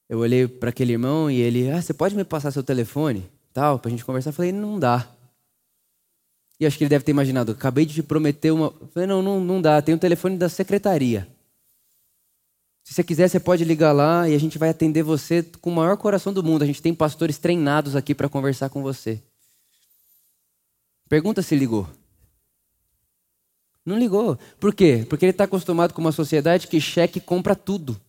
Eu 0.09 0.19
olhei 0.19 0.47
para 0.47 0.69
aquele 0.69 0.93
irmão 0.93 1.29
e 1.29 1.39
ele, 1.39 1.69
ah, 1.69 1.81
você 1.81 1.93
pode 1.93 2.15
me 2.15 2.23
passar 2.23 2.51
seu 2.51 2.63
telefone? 2.63 3.29
Tal, 3.53 3.79
pra 3.79 3.91
gente 3.91 4.05
conversar. 4.05 4.29
Eu 4.29 4.33
falei, 4.33 4.51
não 4.51 4.79
dá. 4.79 5.07
E 6.59 6.65
acho 6.65 6.77
que 6.77 6.83
ele 6.83 6.89
deve 6.89 7.05
ter 7.05 7.11
imaginado, 7.11 7.51
acabei 7.51 7.85
de 7.85 7.95
te 7.95 8.03
prometer 8.03 8.51
uma. 8.51 8.73
Eu 8.81 8.87
falei, 8.93 9.07
não, 9.07 9.21
não, 9.21 9.39
não 9.39 9.61
dá, 9.61 9.81
tem 9.81 9.93
o 9.93 9.97
um 9.97 9.99
telefone 9.99 10.37
da 10.37 10.49
secretaria. 10.49 11.27
Se 12.83 12.93
você 12.93 13.03
quiser, 13.03 13.27
você 13.27 13.39
pode 13.39 13.65
ligar 13.65 13.91
lá 13.91 14.29
e 14.29 14.33
a 14.33 14.39
gente 14.39 14.57
vai 14.57 14.69
atender 14.69 15.03
você 15.03 15.43
com 15.61 15.69
o 15.69 15.75
maior 15.75 15.97
coração 15.97 16.31
do 16.31 16.41
mundo. 16.41 16.63
A 16.63 16.65
gente 16.65 16.81
tem 16.81 16.95
pastores 16.95 17.37
treinados 17.37 17.95
aqui 17.97 18.15
para 18.15 18.29
conversar 18.29 18.69
com 18.69 18.81
você. 18.81 19.21
Pergunta 21.09 21.41
se 21.41 21.53
ligou. 21.53 21.87
Não 23.85 23.99
ligou. 23.99 24.39
Por 24.59 24.73
quê? 24.73 25.05
Porque 25.09 25.25
ele 25.25 25.31
está 25.31 25.43
acostumado 25.43 25.93
com 25.93 25.99
uma 25.99 26.13
sociedade 26.13 26.67
que 26.67 26.79
cheque 26.79 27.19
compra 27.19 27.55
tudo. 27.55 27.99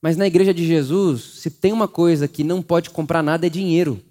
Mas 0.00 0.16
na 0.16 0.26
igreja 0.26 0.52
de 0.52 0.66
Jesus, 0.66 1.22
se 1.22 1.50
tem 1.50 1.72
uma 1.72 1.88
coisa 1.88 2.28
que 2.28 2.44
não 2.44 2.62
pode 2.62 2.90
comprar 2.90 3.22
nada 3.22 3.46
é 3.46 3.50
dinheiro. 3.50 4.02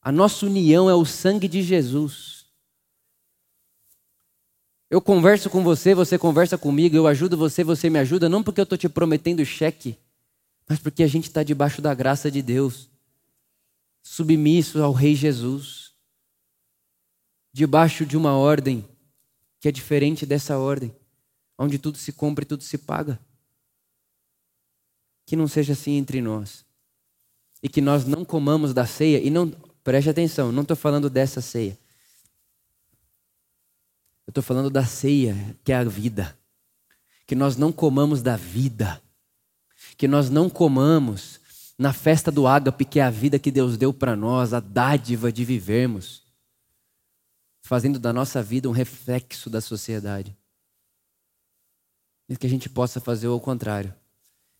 A 0.00 0.10
nossa 0.10 0.46
união 0.46 0.88
é 0.88 0.94
o 0.94 1.04
sangue 1.04 1.48
de 1.48 1.62
Jesus. 1.62 2.44
Eu 4.90 5.00
converso 5.00 5.50
com 5.50 5.62
você, 5.62 5.94
você 5.94 6.18
conversa 6.18 6.56
comigo, 6.56 6.94
eu 6.94 7.06
ajudo 7.06 7.36
você, 7.36 7.64
você 7.64 7.90
me 7.90 7.98
ajuda, 7.98 8.28
não 8.28 8.42
porque 8.42 8.60
eu 8.60 8.64
estou 8.64 8.78
te 8.78 8.88
prometendo 8.88 9.44
cheque, 9.44 9.98
mas 10.68 10.78
porque 10.78 11.02
a 11.02 11.06
gente 11.06 11.24
está 11.24 11.42
debaixo 11.42 11.82
da 11.82 11.94
graça 11.94 12.30
de 12.30 12.42
Deus, 12.42 12.88
submisso 14.02 14.82
ao 14.82 14.92
Rei 14.92 15.14
Jesus, 15.14 15.92
debaixo 17.52 18.04
de 18.06 18.16
uma 18.16 18.36
ordem 18.36 18.86
que 19.58 19.68
é 19.68 19.72
diferente 19.72 20.26
dessa 20.26 20.58
ordem 20.58 20.94
onde 21.58 21.78
tudo 21.78 21.98
se 21.98 22.12
compra 22.12 22.44
e 22.44 22.46
tudo 22.46 22.62
se 22.62 22.78
paga. 22.78 23.18
Que 25.26 25.36
não 25.36 25.48
seja 25.48 25.72
assim 25.72 25.92
entre 25.92 26.20
nós. 26.20 26.64
E 27.62 27.68
que 27.68 27.80
nós 27.80 28.04
não 28.04 28.24
comamos 28.24 28.74
da 28.74 28.86
ceia, 28.86 29.18
e 29.18 29.30
não, 29.30 29.50
preste 29.82 30.10
atenção, 30.10 30.52
não 30.52 30.62
estou 30.62 30.76
falando 30.76 31.08
dessa 31.08 31.40
ceia. 31.40 31.78
Eu 34.26 34.30
estou 34.30 34.42
falando 34.42 34.70
da 34.70 34.84
ceia, 34.84 35.56
que 35.64 35.72
é 35.72 35.76
a 35.76 35.84
vida. 35.84 36.36
Que 37.26 37.34
nós 37.34 37.56
não 37.56 37.72
comamos 37.72 38.22
da 38.22 38.36
vida. 38.36 39.00
Que 39.96 40.06
nós 40.08 40.28
não 40.28 40.50
comamos 40.50 41.40
na 41.78 41.92
festa 41.92 42.30
do 42.30 42.46
ágape, 42.46 42.84
que 42.84 43.00
é 43.00 43.02
a 43.02 43.10
vida 43.10 43.38
que 43.38 43.50
Deus 43.50 43.76
deu 43.76 43.92
para 43.92 44.14
nós, 44.14 44.52
a 44.52 44.60
dádiva 44.60 45.32
de 45.32 45.44
vivermos, 45.44 46.22
fazendo 47.62 47.98
da 47.98 48.12
nossa 48.12 48.42
vida 48.42 48.68
um 48.68 48.72
reflexo 48.72 49.50
da 49.50 49.60
sociedade 49.60 50.36
e 52.28 52.36
que 52.36 52.46
a 52.46 52.50
gente 52.50 52.68
possa 52.68 53.00
fazer 53.00 53.28
o 53.28 53.40
contrário. 53.40 53.94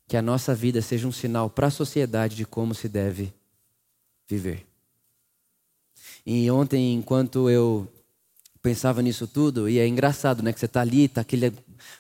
Que 0.07 0.17
a 0.17 0.23
nossa 0.23 0.55
vida 0.55 0.83
seja 0.83 1.07
um 1.09 1.13
sinal 1.13 1.49
para 1.49 1.69
a 1.69 1.71
sociedade 1.71 2.37
de 2.37 2.45
como 2.45 2.75
se 2.75 2.89
deve 2.89 3.33
viver. 4.29 4.67
E 6.27 6.51
ontem, 6.51 6.95
enquanto 6.95 7.49
eu 7.49 7.91
pensava 8.63 9.03
nisso 9.03 9.27
tudo, 9.27 9.69
e 9.69 9.79
é 9.79 9.87
engraçado, 9.87 10.43
né? 10.43 10.53
Que 10.53 10.59
você 10.59 10.67
está 10.67 10.81
ali, 10.81 11.05
está 11.05 11.21
aquele 11.21 11.53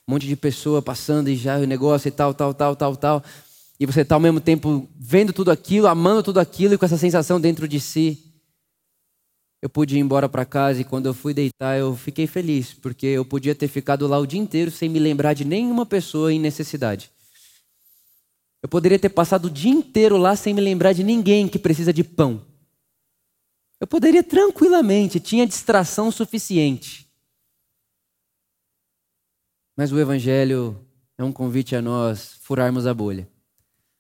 monte 0.06 0.26
de 0.26 0.34
pessoa 0.34 0.80
passando 0.80 1.28
e 1.28 1.36
já 1.36 1.58
o 1.58 1.66
negócio 1.66 2.08
e 2.08 2.10
tal, 2.10 2.32
tal, 2.32 2.54
tal, 2.54 2.74
tal, 2.74 2.96
tal. 2.96 3.24
E 3.78 3.84
você 3.84 4.00
está 4.00 4.14
ao 4.14 4.20
mesmo 4.20 4.40
tempo 4.40 4.88
vendo 4.96 5.32
tudo 5.32 5.50
aquilo, 5.50 5.86
amando 5.86 6.22
tudo 6.22 6.40
aquilo 6.40 6.74
e 6.74 6.78
com 6.78 6.84
essa 6.86 6.96
sensação 6.96 7.40
dentro 7.40 7.68
de 7.68 7.78
si 7.80 8.23
eu 9.64 9.70
pude 9.70 9.96
ir 9.96 9.98
embora 9.98 10.28
para 10.28 10.44
casa 10.44 10.82
e 10.82 10.84
quando 10.84 11.06
eu 11.06 11.14
fui 11.14 11.32
deitar 11.32 11.78
eu 11.78 11.96
fiquei 11.96 12.26
feliz, 12.26 12.74
porque 12.74 13.06
eu 13.06 13.24
podia 13.24 13.54
ter 13.54 13.66
ficado 13.66 14.06
lá 14.06 14.18
o 14.18 14.26
dia 14.26 14.38
inteiro 14.38 14.70
sem 14.70 14.90
me 14.90 14.98
lembrar 14.98 15.32
de 15.32 15.42
nenhuma 15.42 15.86
pessoa 15.86 16.30
em 16.30 16.38
necessidade. 16.38 17.10
Eu 18.62 18.68
poderia 18.68 18.98
ter 18.98 19.08
passado 19.08 19.46
o 19.46 19.50
dia 19.50 19.70
inteiro 19.70 20.18
lá 20.18 20.36
sem 20.36 20.52
me 20.52 20.60
lembrar 20.60 20.92
de 20.92 21.02
ninguém 21.02 21.48
que 21.48 21.58
precisa 21.58 21.94
de 21.94 22.04
pão. 22.04 22.44
Eu 23.80 23.86
poderia 23.86 24.22
tranquilamente, 24.22 25.18
tinha 25.18 25.46
distração 25.46 26.10
suficiente. 26.10 27.08
Mas 29.74 29.92
o 29.92 29.98
Evangelho 29.98 30.78
é 31.16 31.24
um 31.24 31.32
convite 31.32 31.74
a 31.74 31.80
nós 31.80 32.34
furarmos 32.42 32.86
a 32.86 32.92
bolha. 32.92 33.26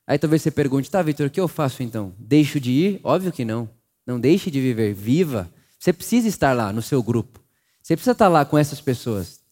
Aí 0.06 0.18
talvez 0.18 0.42
você 0.42 0.50
pergunte, 0.50 0.90
tá, 0.90 1.00
Vitor, 1.00 1.28
o 1.28 1.30
que 1.30 1.40
eu 1.40 1.48
faço 1.48 1.82
então? 1.82 2.14
Deixo 2.18 2.60
de 2.60 2.70
ir? 2.70 3.00
Óbvio 3.02 3.32
que 3.32 3.46
não. 3.46 3.66
Não 4.06 4.20
deixe 4.20 4.50
de 4.50 4.60
viver, 4.60 4.92
viva. 4.92 5.50
Você 5.84 5.92
precisa 5.92 6.26
estar 6.26 6.54
lá 6.54 6.72
no 6.72 6.80
seu 6.80 7.02
grupo. 7.02 7.44
Você 7.82 7.94
precisa 7.94 8.12
estar 8.12 8.28
lá 8.28 8.42
com 8.42 8.56
essas 8.56 8.80
pessoas. 8.80 9.42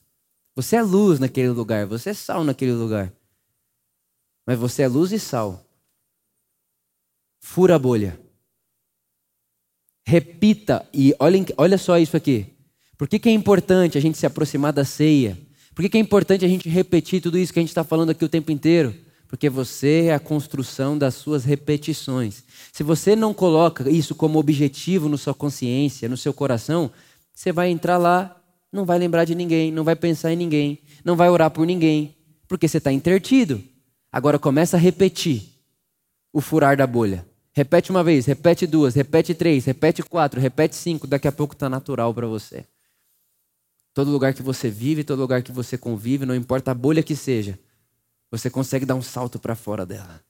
Você 0.56 0.76
é 0.76 0.82
luz 0.82 1.18
naquele 1.18 1.50
lugar, 1.50 1.84
você 1.84 2.08
é 2.08 2.14
sal 2.14 2.42
naquele 2.42 2.72
lugar. 2.72 3.12
Mas 4.46 4.58
você 4.58 4.80
é 4.80 4.88
luz 4.88 5.12
e 5.12 5.18
sal. 5.18 5.62
Fura 7.38 7.74
a 7.74 7.78
bolha. 7.78 8.18
Repita 10.06 10.88
e 10.90 11.14
olha, 11.18 11.44
olha 11.58 11.76
só 11.76 11.98
isso 11.98 12.16
aqui. 12.16 12.46
Por 12.96 13.08
que, 13.08 13.18
que 13.18 13.28
é 13.28 13.32
importante 13.32 13.98
a 13.98 14.00
gente 14.00 14.16
se 14.16 14.24
aproximar 14.24 14.72
da 14.72 14.86
ceia? 14.86 15.38
Por 15.74 15.82
que, 15.82 15.90
que 15.90 15.98
é 15.98 16.00
importante 16.00 16.46
a 16.46 16.48
gente 16.48 16.66
repetir 16.66 17.20
tudo 17.20 17.36
isso 17.36 17.52
que 17.52 17.58
a 17.58 17.62
gente 17.62 17.68
está 17.68 17.84
falando 17.84 18.08
aqui 18.08 18.24
o 18.24 18.28
tempo 18.30 18.50
inteiro? 18.50 18.98
Porque 19.32 19.48
você 19.48 20.08
é 20.08 20.14
a 20.14 20.20
construção 20.20 20.98
das 20.98 21.14
suas 21.14 21.42
repetições. 21.42 22.44
Se 22.70 22.82
você 22.82 23.16
não 23.16 23.32
coloca 23.32 23.88
isso 23.88 24.14
como 24.14 24.38
objetivo 24.38 25.08
na 25.08 25.16
sua 25.16 25.32
consciência, 25.32 26.06
no 26.06 26.18
seu 26.18 26.34
coração, 26.34 26.90
você 27.32 27.50
vai 27.50 27.70
entrar 27.70 27.96
lá, 27.96 28.38
não 28.70 28.84
vai 28.84 28.98
lembrar 28.98 29.24
de 29.24 29.34
ninguém, 29.34 29.72
não 29.72 29.84
vai 29.84 29.96
pensar 29.96 30.34
em 30.34 30.36
ninguém, 30.36 30.80
não 31.02 31.16
vai 31.16 31.30
orar 31.30 31.50
por 31.50 31.64
ninguém, 31.64 32.14
porque 32.46 32.68
você 32.68 32.76
está 32.76 32.92
intertido. 32.92 33.64
Agora 34.12 34.38
começa 34.38 34.76
a 34.76 34.80
repetir 34.80 35.44
o 36.30 36.42
furar 36.42 36.76
da 36.76 36.86
bolha. 36.86 37.26
Repete 37.54 37.90
uma 37.90 38.04
vez, 38.04 38.26
repete 38.26 38.66
duas, 38.66 38.94
repete 38.94 39.32
três, 39.32 39.64
repete 39.64 40.02
quatro, 40.02 40.42
repete 40.42 40.76
cinco, 40.76 41.06
daqui 41.06 41.26
a 41.26 41.32
pouco 41.32 41.54
está 41.54 41.70
natural 41.70 42.12
para 42.12 42.26
você. 42.26 42.66
Todo 43.94 44.10
lugar 44.10 44.34
que 44.34 44.42
você 44.42 44.68
vive, 44.68 45.02
todo 45.02 45.20
lugar 45.20 45.42
que 45.42 45.52
você 45.52 45.78
convive, 45.78 46.26
não 46.26 46.34
importa 46.34 46.72
a 46.72 46.74
bolha 46.74 47.02
que 47.02 47.16
seja, 47.16 47.58
você 48.32 48.48
consegue 48.48 48.86
dar 48.86 48.94
um 48.94 49.02
salto 49.02 49.38
para 49.38 49.54
fora 49.54 49.84
dela. 49.84 50.24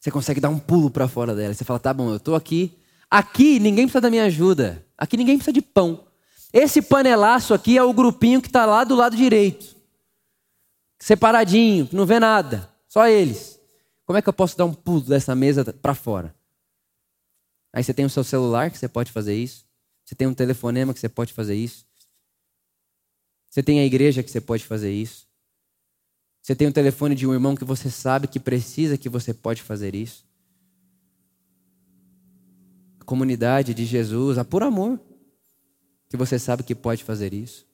Você 0.00 0.10
consegue 0.10 0.40
dar 0.40 0.48
um 0.48 0.58
pulo 0.58 0.90
para 0.90 1.06
fora 1.06 1.36
dela. 1.36 1.54
Você 1.54 1.64
fala: 1.64 1.78
tá 1.78 1.94
bom, 1.94 2.10
eu 2.10 2.16
estou 2.16 2.34
aqui. 2.34 2.76
Aqui 3.08 3.60
ninguém 3.60 3.86
precisa 3.86 4.00
da 4.00 4.10
minha 4.10 4.24
ajuda. 4.24 4.84
Aqui 4.98 5.16
ninguém 5.16 5.36
precisa 5.36 5.52
de 5.52 5.62
pão. 5.62 6.04
Esse 6.52 6.82
panelaço 6.82 7.54
aqui 7.54 7.78
é 7.78 7.82
o 7.82 7.92
grupinho 7.92 8.42
que 8.42 8.48
está 8.48 8.66
lá 8.66 8.82
do 8.82 8.96
lado 8.96 9.16
direito. 9.16 9.76
Separadinho, 10.98 11.88
não 11.92 12.04
vê 12.04 12.18
nada. 12.18 12.68
Só 12.88 13.06
eles. 13.06 13.60
Como 14.04 14.18
é 14.18 14.22
que 14.22 14.28
eu 14.28 14.32
posso 14.32 14.58
dar 14.58 14.64
um 14.64 14.74
pulo 14.74 15.02
dessa 15.02 15.34
mesa 15.34 15.64
para 15.64 15.94
fora? 15.94 16.34
Aí 17.72 17.84
você 17.84 17.94
tem 17.94 18.04
o 18.04 18.10
seu 18.10 18.24
celular 18.24 18.70
que 18.70 18.78
você 18.78 18.88
pode 18.88 19.12
fazer 19.12 19.34
isso. 19.34 19.64
Você 20.04 20.14
tem 20.14 20.26
um 20.26 20.34
telefonema 20.34 20.92
que 20.92 21.00
você 21.00 21.08
pode 21.08 21.32
fazer 21.32 21.54
isso. 21.54 21.86
Você 23.48 23.62
tem 23.62 23.78
a 23.80 23.84
igreja 23.84 24.22
que 24.22 24.30
você 24.30 24.40
pode 24.40 24.64
fazer 24.64 24.92
isso. 24.92 25.26
Você 26.42 26.56
tem 26.56 26.66
o 26.66 26.72
telefone 26.72 27.14
de 27.14 27.24
um 27.24 27.32
irmão 27.32 27.54
que 27.54 27.64
você 27.64 27.88
sabe 27.88 28.26
que 28.26 28.40
precisa, 28.40 28.98
que 28.98 29.08
você 29.08 29.32
pode 29.32 29.62
fazer 29.62 29.94
isso. 29.94 30.26
A 32.98 33.04
comunidade 33.04 33.72
de 33.72 33.84
Jesus, 33.84 34.36
a 34.38 34.44
por 34.44 34.64
amor, 34.64 35.00
que 36.08 36.16
você 36.16 36.40
sabe 36.40 36.64
que 36.64 36.74
pode 36.74 37.04
fazer 37.04 37.32
isso. 37.32 37.64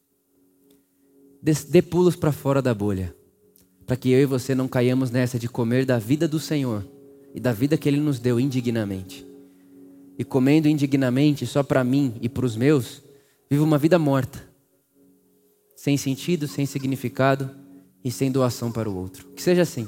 Dê 1.42 1.80
pulos 1.80 2.14
para 2.14 2.30
fora 2.30 2.60
da 2.60 2.74
bolha, 2.74 3.16
para 3.86 3.96
que 3.96 4.10
eu 4.10 4.20
e 4.20 4.26
você 4.26 4.54
não 4.54 4.68
caiamos 4.68 5.10
nessa 5.10 5.38
de 5.38 5.48
comer 5.48 5.86
da 5.86 5.98
vida 5.98 6.28
do 6.28 6.38
Senhor 6.38 6.86
e 7.34 7.40
da 7.40 7.52
vida 7.52 7.78
que 7.78 7.88
Ele 7.88 8.00
nos 8.00 8.18
deu 8.18 8.38
indignamente. 8.38 9.26
E 10.18 10.24
comendo 10.24 10.68
indignamente 10.68 11.46
só 11.46 11.62
para 11.62 11.82
mim 11.82 12.16
e 12.20 12.28
para 12.28 12.44
os 12.44 12.54
meus, 12.54 13.02
vivo 13.50 13.64
uma 13.64 13.78
vida 13.78 13.98
morta, 13.98 14.46
sem 15.74 15.96
sentido, 15.96 16.46
sem 16.46 16.66
significado 16.66 17.67
e 18.08 18.10
sem 18.10 18.32
doação 18.32 18.72
para 18.72 18.88
o 18.88 18.96
outro. 18.96 19.28
Que 19.36 19.42
seja 19.42 19.60
assim, 19.60 19.86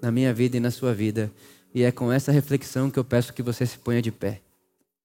na 0.00 0.12
minha 0.12 0.32
vida 0.32 0.56
e 0.56 0.60
na 0.60 0.70
sua 0.70 0.94
vida. 0.94 1.30
E 1.74 1.82
é 1.82 1.90
com 1.90 2.10
essa 2.12 2.30
reflexão 2.30 2.88
que 2.88 2.98
eu 2.98 3.04
peço 3.04 3.34
que 3.34 3.42
você 3.42 3.66
se 3.66 3.76
ponha 3.76 4.00
de 4.00 4.12
pé. 4.12 4.40